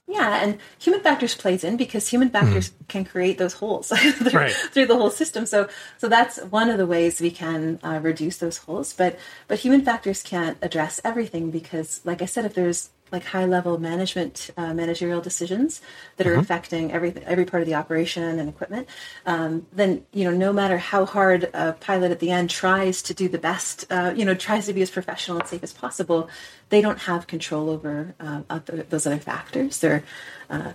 Yeah, 0.07 0.43
and 0.43 0.57
human 0.77 0.99
factors 0.99 1.35
plays 1.35 1.63
in 1.63 1.77
because 1.77 2.09
human 2.09 2.29
factors 2.29 2.71
mm. 2.71 2.87
can 2.89 3.05
create 3.05 3.37
those 3.37 3.53
holes 3.53 3.87
through, 3.95 4.31
right. 4.31 4.51
through, 4.51 4.87
the 4.87 4.97
whole 4.97 5.09
system. 5.09 5.45
So, 5.45 5.69
so 5.99 6.09
that's 6.09 6.37
one 6.37 6.69
of 6.69 6.77
the 6.77 6.85
ways 6.85 7.21
we 7.21 7.31
can 7.31 7.79
uh, 7.81 7.99
reduce 8.01 8.37
those 8.37 8.57
holes. 8.57 8.91
But, 8.91 9.17
but 9.47 9.59
human 9.59 9.83
factors 9.85 10.21
can't 10.21 10.57
address 10.61 10.99
everything 11.05 11.49
because, 11.49 12.01
like 12.03 12.21
I 12.21 12.25
said, 12.25 12.43
if 12.43 12.53
there's 12.53 12.89
like 13.11 13.25
high 13.25 13.45
level 13.45 13.77
management 13.77 14.49
uh, 14.57 14.73
managerial 14.73 15.21
decisions 15.21 15.81
that 16.17 16.27
are 16.27 16.33
uh-huh. 16.33 16.41
affecting 16.41 16.91
every 16.91 17.13
every 17.25 17.45
part 17.45 17.61
of 17.61 17.67
the 17.67 17.75
operation 17.75 18.39
and 18.39 18.49
equipment 18.49 18.87
um, 19.25 19.65
then 19.73 20.05
you 20.13 20.23
know 20.23 20.35
no 20.35 20.53
matter 20.53 20.77
how 20.77 21.05
hard 21.05 21.49
a 21.53 21.73
pilot 21.73 22.11
at 22.11 22.19
the 22.19 22.31
end 22.31 22.49
tries 22.49 23.01
to 23.01 23.13
do 23.13 23.27
the 23.27 23.37
best 23.37 23.85
uh, 23.91 24.13
you 24.15 24.25
know 24.25 24.33
tries 24.33 24.65
to 24.65 24.73
be 24.73 24.81
as 24.81 24.89
professional 24.89 25.39
and 25.39 25.47
safe 25.47 25.63
as 25.63 25.73
possible 25.73 26.29
they 26.71 26.81
don't 26.81 26.99
have 26.99 27.27
control 27.27 27.69
over 27.69 28.15
uh, 28.19 28.41
other, 28.49 28.83
those 28.89 29.05
other 29.05 29.19
factors. 29.19 29.79
They're 29.79 30.03
uh, 30.49 30.71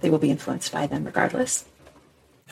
they 0.00 0.10
will 0.10 0.18
be 0.18 0.30
influenced 0.30 0.72
by 0.72 0.86
them 0.88 1.04
regardless. 1.04 1.66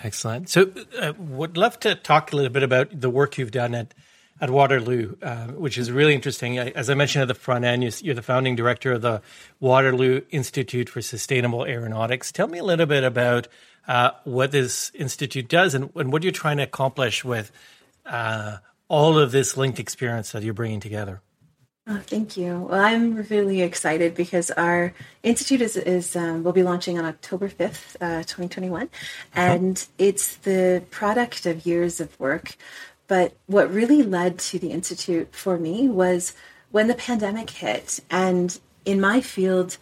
Excellent. 0.02 0.48
So 0.48 0.70
uh, 1.00 1.12
would 1.18 1.56
love 1.56 1.80
to 1.80 1.94
talk 1.94 2.32
a 2.32 2.36
little 2.36 2.52
bit 2.52 2.62
about 2.62 3.00
the 3.00 3.10
work 3.10 3.38
you've 3.38 3.50
done 3.50 3.74
at 3.74 3.94
at 4.42 4.50
Waterloo, 4.50 5.14
uh, 5.22 5.46
which 5.46 5.78
is 5.78 5.92
really 5.92 6.14
interesting. 6.14 6.58
As 6.58 6.90
I 6.90 6.94
mentioned 6.94 7.22
at 7.22 7.28
the 7.28 7.34
front 7.34 7.64
end, 7.64 8.02
you're 8.02 8.16
the 8.16 8.22
founding 8.22 8.56
director 8.56 8.92
of 8.92 9.00
the 9.00 9.22
Waterloo 9.60 10.22
Institute 10.32 10.88
for 10.88 11.00
Sustainable 11.00 11.64
Aeronautics. 11.64 12.32
Tell 12.32 12.48
me 12.48 12.58
a 12.58 12.64
little 12.64 12.86
bit 12.86 13.04
about 13.04 13.46
uh, 13.86 14.10
what 14.24 14.50
this 14.50 14.90
institute 14.94 15.48
does 15.48 15.74
and, 15.74 15.90
and, 15.94 16.12
what 16.12 16.24
you're 16.24 16.32
trying 16.32 16.56
to 16.56 16.64
accomplish 16.64 17.24
with 17.24 17.52
uh, 18.04 18.56
all 18.88 19.16
of 19.16 19.30
this 19.30 19.56
linked 19.56 19.78
experience 19.78 20.32
that 20.32 20.42
you're 20.42 20.54
bringing 20.54 20.80
together. 20.80 21.20
Oh, 21.86 22.00
thank 22.04 22.36
you. 22.36 22.68
Well, 22.70 22.80
I'm 22.80 23.16
really 23.28 23.60
excited 23.60 24.14
because 24.14 24.52
our 24.52 24.92
institute 25.24 25.60
is, 25.60 25.76
is 25.76 26.14
um, 26.14 26.44
will 26.44 26.52
be 26.52 26.62
launching 26.62 26.96
on 26.96 27.04
October 27.04 27.48
5th, 27.48 27.96
uh, 28.00 28.22
2021, 28.22 28.82
uh-huh. 28.82 28.88
and 29.34 29.86
it's 29.98 30.36
the 30.36 30.84
product 30.90 31.46
of 31.46 31.66
years 31.66 32.00
of 32.00 32.18
work 32.20 32.56
but 33.12 33.36
what 33.44 33.70
really 33.70 34.02
led 34.02 34.38
to 34.38 34.58
the 34.58 34.70
Institute 34.70 35.34
for 35.34 35.58
me 35.58 35.86
was 35.86 36.32
when 36.70 36.86
the 36.86 36.94
pandemic 36.94 37.50
hit. 37.50 38.00
And 38.08 38.58
in 38.86 39.02
my 39.02 39.20
field, 39.20 39.76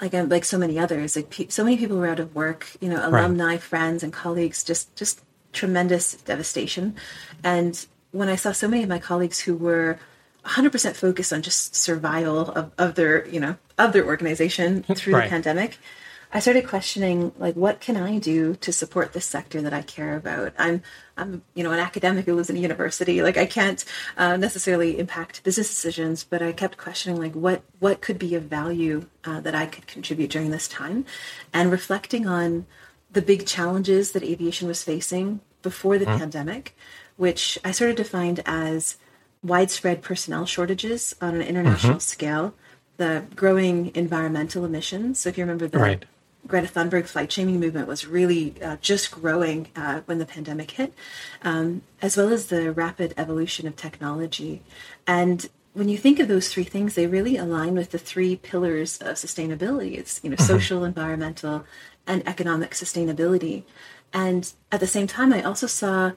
like 0.00 0.14
like 0.14 0.46
so 0.46 0.56
many 0.56 0.78
others, 0.78 1.14
like 1.14 1.28
pe- 1.28 1.48
so 1.48 1.62
many 1.62 1.76
people 1.76 1.98
were 1.98 2.06
out 2.06 2.20
of 2.20 2.34
work. 2.34 2.74
You 2.80 2.88
know, 2.88 3.06
alumni, 3.06 3.44
right. 3.44 3.60
friends, 3.60 4.02
and 4.02 4.14
colleagues. 4.14 4.64
Just 4.64 4.96
just 4.96 5.20
tremendous 5.52 6.14
devastation. 6.14 6.96
And 7.44 7.86
when 8.12 8.30
I 8.30 8.36
saw 8.36 8.50
so 8.52 8.66
many 8.66 8.82
of 8.82 8.88
my 8.88 8.98
colleagues 8.98 9.40
who 9.40 9.54
were 9.56 9.98
100% 10.46 10.96
focused 10.96 11.34
on 11.34 11.42
just 11.42 11.74
survival 11.74 12.50
of, 12.50 12.72
of 12.78 12.94
their 12.94 13.28
you 13.28 13.40
know 13.40 13.56
of 13.76 13.92
their 13.92 14.06
organization 14.06 14.84
through 14.94 15.16
right. 15.16 15.24
the 15.24 15.28
pandemic 15.28 15.76
I 16.32 16.38
started 16.38 16.68
questioning 16.68 17.32
like 17.38 17.56
what 17.56 17.80
can 17.80 17.96
I 17.96 18.18
do 18.18 18.54
to 18.56 18.72
support 18.72 19.12
this 19.12 19.26
sector 19.26 19.60
that 19.62 19.74
I 19.74 19.82
care 19.82 20.16
about. 20.16 20.52
I'm 20.58 20.82
I'm 21.16 21.42
you 21.54 21.64
know 21.64 21.72
an 21.72 21.80
academic 21.80 22.26
who 22.26 22.34
lives 22.34 22.50
in 22.50 22.56
a 22.56 22.60
university. 22.60 23.22
Like 23.22 23.36
I 23.36 23.46
can't 23.46 23.84
uh, 24.16 24.36
necessarily 24.36 24.98
impact 24.98 25.42
business 25.42 25.68
decisions, 25.68 26.22
but 26.22 26.42
I 26.42 26.52
kept 26.52 26.78
questioning 26.78 27.20
like 27.20 27.34
what 27.34 27.62
what 27.80 28.00
could 28.00 28.18
be 28.18 28.34
of 28.34 28.44
value 28.44 29.06
uh, 29.24 29.40
that 29.40 29.54
I 29.54 29.66
could 29.66 29.86
contribute 29.86 30.30
during 30.30 30.50
this 30.50 30.68
time, 30.68 31.04
and 31.52 31.70
reflecting 31.70 32.26
on 32.26 32.66
the 33.12 33.22
big 33.22 33.46
challenges 33.46 34.12
that 34.12 34.22
aviation 34.22 34.68
was 34.68 34.84
facing 34.84 35.40
before 35.62 35.98
the 35.98 36.06
mm-hmm. 36.06 36.18
pandemic, 36.18 36.76
which 37.16 37.58
I 37.64 37.72
sort 37.72 37.90
of 37.90 37.96
defined 37.96 38.40
as 38.46 38.96
widespread 39.42 40.02
personnel 40.02 40.46
shortages 40.46 41.14
on 41.20 41.34
an 41.34 41.42
international 41.42 41.94
mm-hmm. 41.94 42.00
scale, 42.00 42.54
the 42.98 43.24
growing 43.34 43.90
environmental 43.96 44.64
emissions. 44.64 45.18
So 45.18 45.28
if 45.28 45.38
you 45.38 45.42
remember 45.42 45.66
the 45.66 45.78
right. 45.78 46.04
Greta 46.46 46.66
Thunberg 46.66 47.06
flight 47.06 47.30
shaming 47.30 47.60
movement 47.60 47.86
was 47.86 48.06
really 48.06 48.54
uh, 48.62 48.76
just 48.80 49.10
growing 49.10 49.68
uh, 49.76 50.00
when 50.06 50.18
the 50.18 50.26
pandemic 50.26 50.72
hit, 50.72 50.94
um, 51.42 51.82
as 52.02 52.16
well 52.16 52.32
as 52.32 52.46
the 52.46 52.72
rapid 52.72 53.14
evolution 53.16 53.66
of 53.66 53.76
technology. 53.76 54.62
And 55.06 55.48
when 55.74 55.88
you 55.88 55.96
think 55.96 56.18
of 56.18 56.28
those 56.28 56.48
three 56.48 56.64
things, 56.64 56.94
they 56.94 57.06
really 57.06 57.36
align 57.36 57.74
with 57.74 57.90
the 57.90 57.98
three 57.98 58.36
pillars 58.36 58.98
of 58.98 59.16
sustainability. 59.16 59.96
It's 59.96 60.20
you 60.24 60.30
know 60.30 60.36
mm-hmm. 60.36 60.46
social, 60.46 60.84
environmental, 60.84 61.64
and 62.06 62.26
economic 62.26 62.72
sustainability. 62.72 63.64
And 64.12 64.52
at 64.72 64.80
the 64.80 64.86
same 64.86 65.06
time, 65.06 65.32
I 65.32 65.42
also 65.42 65.66
saw 65.66 66.12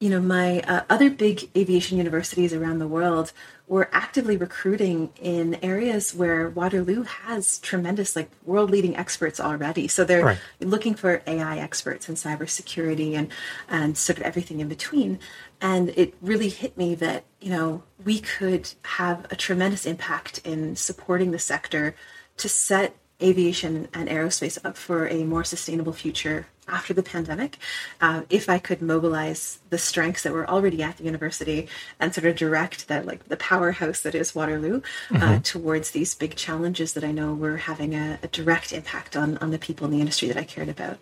you 0.00 0.10
know, 0.10 0.20
my 0.20 0.60
uh, 0.60 0.82
other 0.90 1.08
big 1.08 1.48
aviation 1.56 1.96
universities 1.96 2.52
around 2.52 2.78
the 2.78 2.88
world 2.88 3.32
were 3.66 3.88
actively 3.92 4.36
recruiting 4.36 5.10
in 5.20 5.54
areas 5.62 6.14
where 6.14 6.50
Waterloo 6.50 7.02
has 7.02 7.58
tremendous, 7.58 8.14
like, 8.14 8.30
world 8.44 8.70
leading 8.70 8.94
experts 8.96 9.40
already. 9.40 9.88
So 9.88 10.04
they're 10.04 10.24
right. 10.24 10.38
looking 10.60 10.94
for 10.94 11.22
AI 11.26 11.56
experts 11.58 12.08
in 12.08 12.14
cybersecurity 12.14 13.14
and, 13.14 13.28
and 13.68 13.96
sort 13.96 14.18
of 14.18 14.24
everything 14.24 14.60
in 14.60 14.68
between. 14.68 15.18
And 15.62 15.90
it 15.96 16.14
really 16.20 16.50
hit 16.50 16.76
me 16.76 16.94
that, 16.96 17.24
you 17.40 17.50
know, 17.50 17.82
we 18.04 18.20
could 18.20 18.70
have 18.82 19.26
a 19.30 19.36
tremendous 19.36 19.86
impact 19.86 20.38
in 20.44 20.76
supporting 20.76 21.30
the 21.30 21.38
sector 21.38 21.94
to 22.36 22.48
set 22.48 22.94
aviation 23.22 23.88
and 23.94 24.08
aerospace 24.08 24.58
up 24.64 24.76
for 24.76 25.08
a 25.08 25.24
more 25.24 25.44
sustainable 25.44 25.92
future 25.92 26.46
after 26.68 26.94
the 26.94 27.02
pandemic. 27.02 27.58
Uh, 28.00 28.22
if 28.30 28.48
I 28.48 28.58
could 28.58 28.80
mobilize 28.80 29.58
the 29.70 29.78
strengths 29.78 30.22
that 30.22 30.32
were 30.32 30.48
already 30.48 30.82
at 30.82 30.96
the 30.96 31.04
university 31.04 31.68
and 32.00 32.14
sort 32.14 32.26
of 32.26 32.36
direct 32.36 32.88
that, 32.88 33.06
like 33.06 33.28
the 33.28 33.36
powerhouse 33.36 34.00
that 34.00 34.14
is 34.14 34.34
Waterloo, 34.34 34.76
uh, 34.76 35.14
mm-hmm. 35.14 35.22
uh, 35.22 35.40
towards 35.42 35.90
these 35.90 36.14
big 36.14 36.36
challenges 36.36 36.92
that 36.94 37.04
I 37.04 37.12
know 37.12 37.34
were 37.34 37.58
having 37.58 37.94
a, 37.94 38.18
a, 38.22 38.28
direct 38.28 38.72
impact 38.72 39.16
on 39.16 39.38
on 39.38 39.50
the 39.50 39.58
people 39.58 39.84
in 39.86 39.92
the 39.92 40.00
industry 40.00 40.28
that 40.28 40.36
I 40.36 40.44
cared 40.44 40.68
about. 40.68 40.98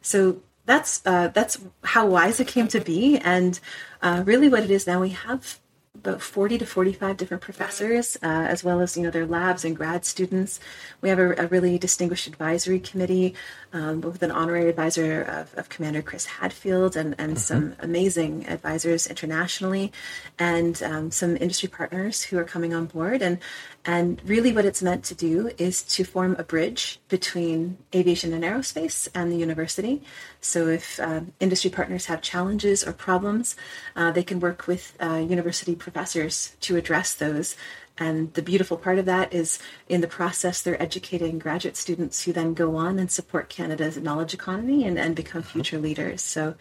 So 0.00 0.40
that's 0.66 1.02
uh, 1.04 1.28
that's 1.28 1.58
how 1.84 2.08
WISA 2.08 2.40
it 2.40 2.48
came 2.48 2.68
to 2.68 2.80
be, 2.80 3.18
and 3.18 3.58
uh, 4.00 4.22
really 4.24 4.48
what 4.48 4.62
it 4.62 4.70
is 4.70 4.86
now. 4.86 5.00
We 5.00 5.10
have 5.10 5.58
about 5.94 6.22
40 6.22 6.56
to 6.56 6.64
45 6.66 7.18
different 7.18 7.42
professors, 7.42 8.16
uh, 8.22 8.26
as 8.26 8.64
well 8.64 8.80
as 8.80 8.96
you 8.96 9.02
know 9.02 9.10
their 9.10 9.26
labs 9.26 9.62
and 9.62 9.76
grad 9.76 10.06
students. 10.06 10.58
We 11.02 11.10
have 11.10 11.18
a, 11.18 11.34
a 11.34 11.46
really 11.48 11.76
distinguished 11.76 12.26
advisory 12.26 12.80
committee 12.80 13.34
um, 13.74 14.00
with 14.00 14.22
an 14.22 14.30
honorary 14.30 14.70
advisor 14.70 15.20
of, 15.22 15.54
of, 15.54 15.68
Commander 15.68 16.00
Chris 16.00 16.24
Hadfield 16.24 16.96
and, 16.96 17.14
and 17.18 17.32
mm-hmm. 17.32 17.38
some 17.38 17.76
amazing 17.78 18.46
advisors 18.48 19.06
internationally, 19.06 19.92
and 20.38 20.82
um, 20.82 21.10
some 21.10 21.36
industry 21.36 21.68
partners 21.68 22.22
who 22.22 22.38
are 22.38 22.44
coming 22.44 22.72
on 22.72 22.86
board. 22.86 23.20
And 23.20 23.38
and 23.84 24.22
really, 24.24 24.52
what 24.52 24.64
it's 24.64 24.82
meant 24.82 25.04
to 25.06 25.14
do 25.14 25.50
is 25.58 25.82
to 25.82 26.04
form 26.04 26.36
a 26.38 26.44
bridge 26.44 27.00
between 27.08 27.78
aviation 27.94 28.32
and 28.32 28.44
aerospace 28.44 29.08
and 29.14 29.30
the 29.30 29.36
university. 29.36 30.02
So, 30.40 30.68
if 30.68 31.00
um, 31.00 31.32
industry 31.40 31.70
partners 31.70 32.06
have 32.06 32.22
challenges 32.22 32.82
or 32.86 32.92
problems, 32.92 33.56
uh, 33.96 34.12
they 34.12 34.22
can 34.22 34.38
work 34.38 34.68
with 34.68 34.96
uh, 35.02 35.16
university 35.16 35.74
professors 35.82 36.56
to 36.60 36.76
address 36.76 37.14
those. 37.14 37.56
And 37.98 38.32
the 38.34 38.42
beautiful 38.42 38.78
part 38.78 38.98
of 38.98 39.04
that 39.04 39.34
is 39.34 39.58
in 39.88 40.00
the 40.00 40.08
process, 40.08 40.62
they're 40.62 40.80
educating 40.80 41.38
graduate 41.38 41.76
students 41.76 42.22
who 42.22 42.32
then 42.32 42.54
go 42.54 42.76
on 42.76 42.98
and 42.98 43.10
support 43.10 43.50
Canada's 43.50 43.98
knowledge 43.98 44.32
economy 44.32 44.86
and, 44.86 44.98
and 44.98 45.14
become 45.14 45.42
mm-hmm. 45.42 45.52
future 45.52 45.78
leaders. 45.78 46.22
So, 46.22 46.54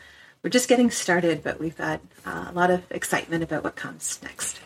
we're 0.44 0.50
just 0.50 0.68
getting 0.68 0.90
started, 0.90 1.44
but 1.44 1.60
we've 1.60 1.78
got 1.78 2.02
uh, 2.26 2.48
a 2.50 2.52
lot 2.54 2.72
of 2.72 2.84
excitement 2.90 3.44
about 3.44 3.64
what 3.64 3.76
comes 3.76 4.20
next. 4.24 4.60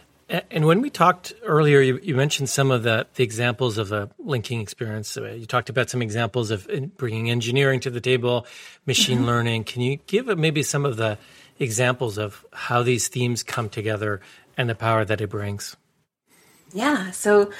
And 0.50 0.66
when 0.66 0.82
we 0.82 0.90
talked 0.90 1.34
earlier, 1.44 1.82
you, 1.82 2.00
you, 2.02 2.16
mentioned 2.16 2.50
some 2.50 2.72
of 2.72 2.82
the, 2.82 3.06
the 3.14 3.24
examples 3.24 3.78
of 3.78 3.92
a 3.92 4.10
linking 4.18 4.60
experience. 4.60 5.16
You 5.16 5.46
talked 5.46 5.70
about 5.70 5.92
some 5.92 6.02
examples 6.02 6.50
of 6.50 6.68
bringing 6.98 7.30
engineering 7.30 7.80
to 7.82 7.92
the 7.92 8.02
table, 8.02 8.48
machine 8.88 9.20
mm-hmm. 9.20 9.28
learning. 9.28 9.64
Can 9.66 9.84
you 9.84 9.98
give 10.08 10.26
maybe 10.36 10.64
some 10.64 10.84
of 10.84 10.98
the 10.98 11.20
examples 11.60 12.18
of 12.18 12.44
how 12.54 12.82
these 12.82 13.08
themes 13.08 13.44
come 13.44 13.70
together 13.70 14.20
and 14.58 14.70
the 14.70 14.76
power 14.76 15.06
that 15.06 15.22
it 15.22 15.30
brings? 15.30 15.76
Yeah. 16.74 17.12
So, 17.12 17.52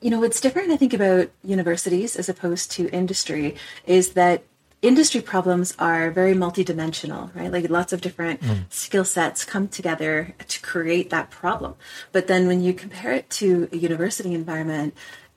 you 0.00 0.10
know, 0.10 0.20
what's 0.20 0.40
different, 0.40 0.70
I 0.70 0.76
think, 0.76 0.94
about 0.94 1.30
universities 1.42 2.16
as 2.16 2.28
opposed 2.28 2.70
to 2.72 2.88
industry 2.90 3.56
is 3.86 4.10
that 4.10 4.44
industry 4.80 5.20
problems 5.20 5.74
are 5.78 6.10
very 6.10 6.34
multidimensional, 6.34 7.34
right? 7.34 7.50
Like 7.50 7.68
lots 7.68 7.92
of 7.92 8.00
different 8.00 8.40
mm. 8.40 8.72
skill 8.72 9.04
sets 9.04 9.44
come 9.44 9.68
together 9.68 10.34
to 10.46 10.60
create 10.60 11.10
that 11.10 11.30
problem. 11.30 11.74
But 12.12 12.28
then 12.28 12.46
when 12.46 12.62
you 12.62 12.72
compare 12.72 13.12
it 13.12 13.28
to 13.30 13.68
a 13.72 13.76
university 13.76 14.34
environment, 14.34 14.94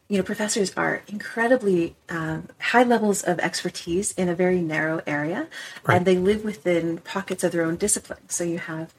you 0.08 0.18
know, 0.18 0.24
professors 0.24 0.74
are 0.76 1.02
incredibly 1.08 1.96
um, 2.10 2.50
high 2.60 2.84
levels 2.84 3.24
of 3.24 3.40
expertise 3.40 4.12
in 4.12 4.28
a 4.28 4.36
very 4.36 4.62
narrow 4.62 5.02
area, 5.08 5.48
right. 5.88 5.96
and 5.96 6.06
they 6.06 6.18
live 6.18 6.44
within 6.44 6.98
pockets 6.98 7.46
of 7.46 7.54
their 7.54 7.64
own 7.64 7.78
discipline. 7.78 8.28
So 8.28 8.44
you 8.44 8.60
have 8.60 8.94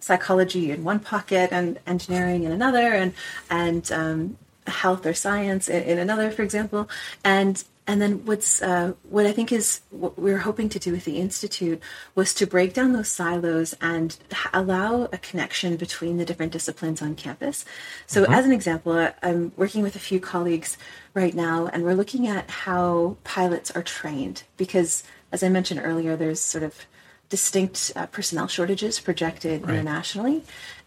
psychology 0.00 0.70
in 0.70 0.84
one 0.84 1.00
pocket, 1.00 1.50
and 1.52 1.78
engineering 1.86 2.44
in 2.44 2.52
another, 2.52 2.92
and 2.92 3.14
and 3.50 3.90
um, 3.92 4.38
health 4.66 5.06
or 5.06 5.14
science 5.14 5.68
in, 5.68 5.82
in 5.82 5.98
another, 5.98 6.30
for 6.30 6.42
example, 6.42 6.88
and 7.24 7.64
and 7.86 8.02
then 8.02 8.24
what's 8.24 8.62
uh, 8.62 8.94
what 9.08 9.26
I 9.26 9.32
think 9.32 9.52
is 9.52 9.80
what 9.90 10.18
we 10.18 10.32
are 10.32 10.38
hoping 10.38 10.68
to 10.70 10.78
do 10.78 10.90
with 10.90 11.04
the 11.04 11.18
institute 11.18 11.80
was 12.14 12.34
to 12.34 12.46
break 12.46 12.74
down 12.74 12.92
those 12.92 13.08
silos 13.08 13.74
and 13.80 14.16
allow 14.52 15.04
a 15.12 15.18
connection 15.18 15.76
between 15.76 16.16
the 16.16 16.24
different 16.24 16.52
disciplines 16.52 17.00
on 17.00 17.14
campus. 17.14 17.64
So, 18.06 18.24
mm-hmm. 18.24 18.32
as 18.32 18.44
an 18.44 18.52
example, 18.52 19.08
I'm 19.22 19.52
working 19.56 19.82
with 19.82 19.94
a 19.94 20.00
few 20.00 20.18
colleagues 20.18 20.76
right 21.14 21.34
now, 21.34 21.68
and 21.68 21.84
we're 21.84 21.94
looking 21.94 22.26
at 22.26 22.50
how 22.50 23.16
pilots 23.22 23.70
are 23.70 23.82
trained 23.82 24.42
because, 24.56 25.04
as 25.30 25.42
I 25.42 25.48
mentioned 25.48 25.80
earlier, 25.82 26.16
there's 26.16 26.40
sort 26.40 26.64
of 26.64 26.86
distinct 27.28 27.92
uh, 27.96 28.06
personnel 28.06 28.48
shortages 28.48 29.00
projected 29.00 29.62
right. 29.62 29.74
internationally. 29.74 30.42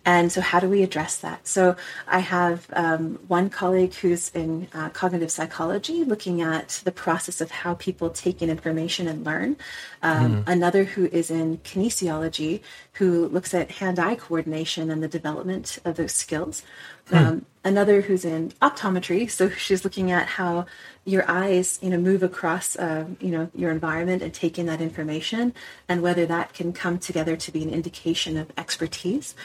And 0.05 0.31
so, 0.31 0.39
how 0.39 0.61
do 0.61 0.69
we 0.69 0.81
address 0.81 1.17
that? 1.17 1.45
So, 1.45 1.75
I 2.07 2.19
have 2.19 2.67
um, 2.71 3.19
one 3.27 3.49
colleague 3.49 3.93
who's 3.95 4.29
in 4.29 4.69
uh, 4.73 4.89
cognitive 4.89 5.29
psychology, 5.29 6.05
looking 6.05 6.41
at 6.41 6.81
the 6.85 6.91
process 6.91 7.41
of 7.41 7.51
how 7.51 7.73
people 7.73 8.09
take 8.09 8.41
in 8.41 8.49
information 8.49 9.07
and 9.09 9.25
learn. 9.25 9.57
Um, 10.01 10.43
mm. 10.43 10.47
Another 10.47 10.85
who 10.85 11.07
is 11.07 11.29
in 11.29 11.57
kinesiology, 11.59 12.61
who 12.93 13.27
looks 13.27 13.53
at 13.53 13.71
hand 13.71 13.99
eye 13.99 14.15
coordination 14.15 14.89
and 14.89 15.03
the 15.03 15.09
development 15.09 15.79
of 15.83 15.97
those 15.97 16.13
skills. 16.13 16.63
Hmm. 17.09 17.15
Um, 17.15 17.45
another 17.69 18.01
who's 18.01 18.25
in 18.25 18.49
optometry, 18.61 19.29
so 19.29 19.49
she's 19.49 19.83
looking 19.85 20.11
at 20.11 20.27
how 20.27 20.65
your 21.05 21.23
eyes, 21.29 21.79
you 21.81 21.89
know, 21.89 21.97
move 21.97 22.23
across, 22.23 22.75
uh, 22.75 23.05
you 23.21 23.29
know, 23.29 23.49
your 23.55 23.71
environment 23.71 24.21
and 24.21 24.33
take 24.33 24.59
in 24.59 24.65
that 24.65 24.81
information, 24.81 25.53
and 25.87 26.01
whether 26.01 26.25
that 26.25 26.53
can 26.53 26.73
come 26.73 26.99
together 26.99 27.37
to 27.37 27.51
be 27.51 27.63
an 27.63 27.69
indication 27.69 28.35
of 28.35 28.51
expertise. 28.57 29.35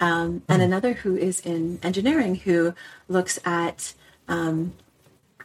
Um, 0.00 0.40
mm. 0.40 0.42
And 0.48 0.62
hmm. 0.62 0.68
another 0.70 0.92
who 0.94 1.16
is 1.16 1.40
in 1.40 1.78
engineering, 1.82 2.36
who 2.36 2.74
looks 3.08 3.38
at 3.44 3.94
um, 4.28 4.72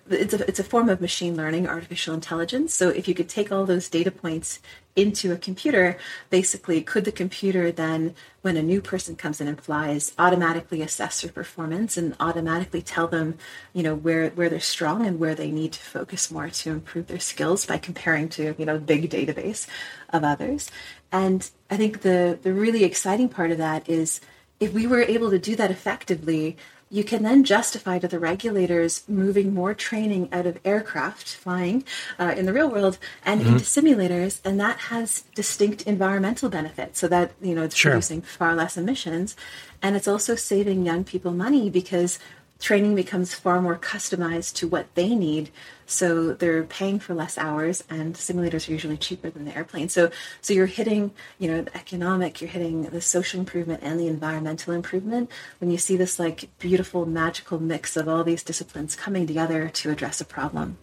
it's 0.10 0.34
a, 0.34 0.48
it's 0.48 0.60
a 0.60 0.64
form 0.64 0.88
of 0.90 1.02
machine 1.02 1.36
learning, 1.36 1.68
artificial 1.68 2.14
intelligence. 2.14 2.74
So 2.74 2.90
if 2.90 3.08
you 3.08 3.14
could 3.14 3.28
take 3.28 3.52
all 3.52 3.66
those 3.66 3.90
data 3.90 4.12
points 4.12 4.62
into 4.98 5.32
a 5.32 5.38
computer, 5.38 5.98
basically, 6.30 6.82
could 6.82 7.06
the 7.06 7.12
computer 7.12 7.72
then, 7.72 8.16
when 8.42 8.58
a 8.58 8.62
new 8.62 8.82
person 8.82 9.16
comes 9.16 9.40
in 9.40 9.48
and 9.48 9.62
flies, 9.62 10.14
automatically 10.18 10.82
assess 10.82 11.22
their 11.22 11.32
performance 11.32 11.96
and 11.98 12.16
automatically 12.20 12.82
tell 12.82 13.08
them, 13.08 13.38
you 13.74 13.84
know, 13.84 13.96
where 13.96 14.30
where 14.32 14.50
they're 14.50 14.60
strong 14.60 15.06
and 15.06 15.20
where 15.20 15.36
they 15.36 15.52
need 15.52 15.74
to 15.74 15.80
focus 15.80 16.32
more 16.32 16.50
to 16.50 16.72
improve 16.72 17.08
their 17.08 17.20
skills 17.20 17.66
by 17.66 17.78
comparing 17.78 18.28
to, 18.30 18.56
you 18.58 18.66
know, 18.66 18.80
big 18.80 19.10
database 19.10 19.68
of 20.10 20.24
others. 20.24 20.72
And 21.12 21.50
I 21.70 21.78
think 21.78 22.02
the 22.02 22.40
the 22.42 22.54
really 22.54 22.84
exciting 22.84 23.30
part 23.30 23.52
of 23.52 23.58
that 23.60 23.88
is 23.88 24.20
if 24.60 24.74
we 24.74 24.88
were 24.88 25.04
able 25.04 25.30
to 25.30 25.40
do 25.40 25.56
that 25.56 25.72
effectively, 25.72 26.58
you 26.90 27.04
can 27.04 27.24
then 27.24 27.44
justify 27.44 28.00
to 28.00 28.08
the 28.08 28.20
regulators 28.20 29.04
moving 29.08 29.54
more 29.54 29.74
training 29.74 30.30
out 30.32 30.46
of 30.46 30.58
aircraft 30.64 31.36
flying 31.36 31.84
uh, 32.18 32.34
in 32.38 32.46
the 32.46 32.54
real 32.54 32.70
world 32.70 32.98
and 33.26 33.42
mm-hmm. 33.42 33.54
into 33.54 33.66
simulators 33.66 34.40
and 34.46 34.60
that 34.60 34.78
has 34.78 35.24
distinct 35.36 35.82
environmental 35.84 36.50
benefits 36.50 37.00
so 37.00 37.08
that 37.08 37.32
you 37.42 37.54
know 37.54 37.64
it's 37.64 37.76
sure. 37.76 37.92
producing 37.92 38.22
far 38.22 38.56
less 38.56 38.78
emissions 38.78 39.36
and 39.82 39.96
it's 39.96 40.08
also 40.08 40.36
saving 40.36 40.86
young 40.86 41.04
people 41.04 41.32
money 41.32 41.70
because 41.70 42.20
training 42.60 42.96
becomes 42.96 43.34
far 43.34 43.62
more 43.62 43.78
customized 43.78 44.54
to 44.56 44.68
what 44.68 44.94
they 44.96 45.14
need. 45.14 45.50
So 45.86 46.34
they're 46.34 46.64
paying 46.64 47.00
for 47.00 47.14
less 47.14 47.38
hours 47.38 47.84
and 47.90 48.16
simulators 48.16 48.68
are 48.68 48.74
usually 48.74 48.98
cheaper 48.98 49.30
than 49.30 49.46
the 49.46 49.56
airplane. 49.56 49.90
So 49.90 50.12
so 50.42 50.54
you're 50.54 50.66
hitting 50.66 51.12
you 51.40 51.50
know 51.50 51.62
the 51.62 51.78
economic 51.78 52.42
you're 52.42 52.50
hitting 52.50 52.84
the 52.84 53.02
social 53.02 53.40
improvement 53.40 53.82
and 53.84 54.00
the 54.00 54.08
environmental 54.08 54.74
improvement. 54.74 55.32
When 55.60 55.72
you 55.72 55.78
see 55.78 55.98
this 55.98 56.20
like 56.20 56.50
beautiful 56.60 57.06
magical 57.06 57.60
mix 57.60 57.96
of 57.96 58.08
all 58.08 58.24
these 58.24 58.44
disciplines 58.44 58.96
coming 58.96 59.28
together 59.28 59.70
to 59.70 59.92
address 59.92 60.20
a 60.20 60.26
problem. 60.26 60.78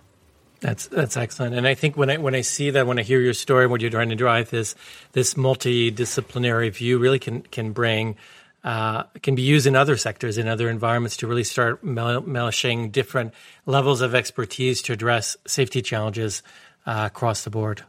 That's 0.60 0.86
that's 0.86 1.18
excellent, 1.18 1.54
and 1.54 1.68
I 1.68 1.74
think 1.74 1.94
when 1.98 2.08
I 2.08 2.16
when 2.16 2.34
I 2.34 2.40
see 2.40 2.70
that, 2.70 2.86
when 2.86 2.98
I 2.98 3.02
hear 3.02 3.20
your 3.20 3.34
story, 3.34 3.66
what 3.66 3.82
you're 3.82 3.90
trying 3.90 4.08
to 4.08 4.16
drive, 4.16 4.48
this 4.48 4.74
this 5.12 5.34
multidisciplinary 5.34 6.72
view 6.72 6.96
really 6.98 7.18
can 7.18 7.42
can 7.42 7.72
bring 7.72 8.16
uh, 8.64 9.04
can 9.22 9.34
be 9.34 9.42
used 9.42 9.66
in 9.66 9.76
other 9.76 9.96
sectors, 9.96 10.38
in 10.38 10.48
other 10.48 10.68
environments, 10.70 11.16
to 11.18 11.26
really 11.26 11.44
start 11.44 11.84
melishing 11.84 12.90
different 12.90 13.34
levels 13.66 14.00
of 14.00 14.14
expertise 14.14 14.80
to 14.82 14.92
address 14.92 15.36
safety 15.46 15.82
challenges 15.82 16.42
uh, 16.86 17.04
across 17.06 17.44
the 17.44 17.50
board. 17.50 17.84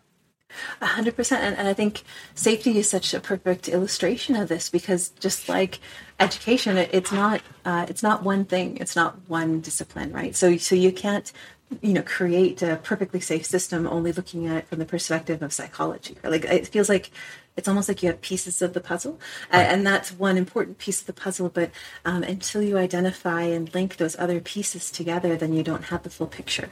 A 0.81 0.85
hundred 0.85 1.15
percent, 1.15 1.57
and 1.57 1.67
I 1.67 1.73
think 1.73 2.03
safety 2.33 2.77
is 2.77 2.89
such 2.89 3.13
a 3.13 3.19
perfect 3.19 3.67
illustration 3.67 4.35
of 4.35 4.47
this 4.47 4.69
because 4.69 5.09
just 5.09 5.49
like 5.49 5.79
education, 6.19 6.77
it's 6.77 7.11
not 7.11 7.41
uh, 7.65 7.85
it's 7.89 8.03
not 8.03 8.23
one 8.23 8.45
thing, 8.45 8.77
it's 8.77 8.95
not 8.95 9.17
one 9.27 9.59
discipline, 9.59 10.13
right? 10.13 10.35
So 10.35 10.55
so 10.57 10.75
you 10.75 10.93
can't 10.93 11.31
you 11.81 11.93
know 11.93 12.03
create 12.03 12.61
a 12.61 12.77
perfectly 12.83 13.19
safe 13.19 13.45
system 13.45 13.87
only 13.87 14.13
looking 14.13 14.47
at 14.47 14.57
it 14.57 14.67
from 14.67 14.79
the 14.79 14.85
perspective 14.85 15.41
of 15.41 15.51
psychology. 15.51 16.15
Like 16.23 16.45
it 16.45 16.67
feels 16.67 16.87
like 16.87 17.11
it's 17.57 17.67
almost 17.67 17.87
like 17.87 18.03
you 18.03 18.09
have 18.09 18.21
pieces 18.21 18.61
of 18.61 18.73
the 18.73 18.81
puzzle, 18.81 19.19
right. 19.51 19.65
uh, 19.65 19.69
and 19.69 19.87
that's 19.87 20.11
one 20.11 20.37
important 20.37 20.77
piece 20.77 21.01
of 21.01 21.07
the 21.07 21.13
puzzle. 21.13 21.49
But 21.49 21.71
um, 22.03 22.23
until 22.23 22.61
you 22.61 22.77
identify 22.77 23.43
and 23.43 23.73
link 23.73 23.97
those 23.97 24.17
other 24.17 24.39
pieces 24.39 24.91
together, 24.91 25.35
then 25.35 25.53
you 25.53 25.63
don't 25.63 25.85
have 25.85 26.03
the 26.03 26.09
full 26.09 26.27
picture. 26.27 26.69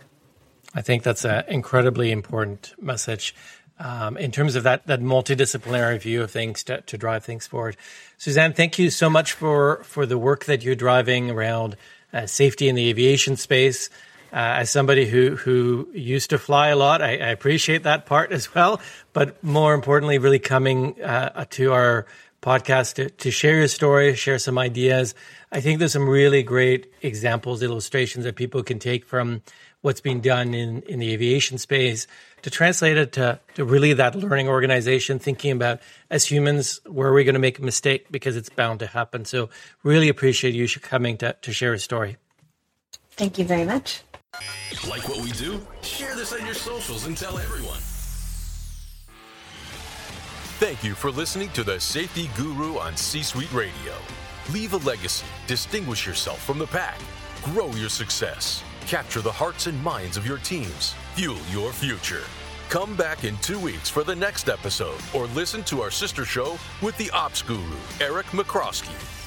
I 0.76 0.82
think 0.82 1.04
that's 1.04 1.24
an 1.24 1.44
incredibly 1.48 2.12
important 2.12 2.74
message 2.82 3.36
um, 3.80 4.18
in 4.18 4.32
terms 4.32 4.56
of 4.56 4.64
that 4.64 4.86
that 4.88 5.02
multidisciplinary 5.02 6.02
view 6.02 6.22
of 6.22 6.32
things 6.32 6.64
to, 6.66 6.82
to, 6.82 6.98
drive 6.98 7.24
things 7.24 7.48
forward. 7.48 7.78
Suzanne, 8.18 8.54
thank 8.54 8.78
you 8.78 8.90
so 8.90 9.10
much 9.10 9.34
for 9.34 9.84
for 9.84 10.06
the 10.06 10.18
work 10.18 10.46
that 10.46 10.64
you're 10.64 10.76
driving 10.76 11.32
around 11.32 11.76
uh, 12.14 12.26
safety 12.26 12.70
in 12.70 12.76
the 12.76 12.90
aviation 12.90 13.36
space. 13.36 13.90
Uh, 14.34 14.58
as 14.62 14.72
somebody 14.72 15.06
who 15.06 15.36
who 15.36 15.88
used 15.94 16.32
to 16.32 16.40
fly 16.40 16.70
a 16.70 16.76
lot, 16.76 17.04
I, 17.04 17.12
I, 17.12 17.30
appreciate 17.30 17.84
that 17.84 18.08
part 18.08 18.32
as 18.32 18.56
well. 18.56 18.82
But 19.14 19.44
more 19.44 19.76
importantly, 19.76 20.18
really 20.18 20.40
coming 20.40 21.00
uh, 21.04 21.46
to 21.52 21.72
our 21.72 22.08
podcast 22.42 22.96
to, 22.96 23.12
to, 23.12 23.30
share 23.30 23.58
your 23.58 23.68
story, 23.68 24.16
share 24.16 24.40
some 24.40 24.58
ideas. 24.58 25.14
I 25.52 25.62
think 25.62 25.78
there's 25.78 25.94
some 25.94 26.10
really 26.10 26.42
great 26.42 26.92
examples, 27.04 27.62
illustrations 27.62 28.26
that 28.26 28.36
people 28.36 28.64
can 28.64 28.80
take 28.80 29.06
from 29.06 29.44
what's 29.82 30.02
being 30.02 30.20
done 30.20 30.54
in, 30.54 30.82
in 30.84 31.00
the 31.00 31.14
aviation 31.14 31.58
space 31.58 32.08
to 32.42 32.50
translate 32.50 32.98
it 32.98 33.14
to, 33.14 33.40
to 33.56 33.64
really 33.64 33.94
that 33.94 34.16
learning 34.16 34.50
organization, 34.50 35.20
thinking 35.20 35.52
about 35.52 35.80
as 36.10 36.26
humans, 36.26 36.82
where 36.86 37.08
are 37.08 37.14
we 37.14 37.24
going 37.24 37.34
to 37.34 37.40
make 37.40 37.60
a 37.60 37.62
mistake 37.62 38.08
because 38.12 38.36
it's 38.36 38.50
bound 38.50 38.80
to 38.80 38.88
happen. 38.88 39.26
So 39.26 39.50
really 39.84 40.10
appreciate 40.10 40.54
you 40.54 40.68
coming 40.68 41.18
to, 41.18 41.36
to 41.42 41.54
share 41.54 41.74
a 41.74 41.80
story. 41.80 42.18
Thank 43.12 43.38
you 43.38 43.46
very 43.46 43.66
much. 43.66 44.02
Like 44.88 45.08
what 45.08 45.22
we 45.22 45.32
do? 45.32 45.62
Share 45.82 46.16
this 46.16 46.34
on 46.34 46.46
your 46.46 46.56
socials 46.56 47.06
and 47.06 47.16
tell 47.16 47.38
everyone. 47.38 47.80
Thank 50.60 50.84
you 50.84 50.94
for 50.94 51.12
listening 51.12 51.50
to 51.52 51.64
the 51.64 51.80
Safety 51.80 52.30
Guru 52.36 52.78
on 52.78 52.96
C 52.96 53.24
Suite 53.24 53.52
Radio. 53.54 53.94
Leave 54.52 54.74
a 54.74 54.78
legacy, 54.78 55.26
distinguish 55.48 56.06
yourself 56.06 56.44
from 56.44 56.60
the 56.60 56.68
pack, 56.68 57.00
grow 57.44 57.72
your 57.72 57.90
success, 57.90 58.64
capture 58.86 59.22
the 59.22 59.32
hearts 59.32 59.68
and 59.68 59.82
minds 59.84 60.18
of 60.18 60.28
your 60.28 60.38
teams, 60.40 60.96
fuel 61.16 61.38
your 61.52 61.72
future. 61.72 62.24
Come 62.70 62.96
back 62.96 63.24
in 63.24 63.38
two 63.38 63.60
weeks 63.60 63.90
for 63.90 64.04
the 64.04 64.16
next 64.16 64.50
episode 64.50 65.00
or 65.14 65.28
listen 65.28 65.64
to 65.64 65.82
our 65.82 65.92
sister 65.92 66.26
show 66.26 66.58
with 66.82 66.98
the 66.98 67.10
Ops 67.12 67.42
Guru, 67.42 67.78
Eric 68.02 68.26
Michrowski. 68.28 69.23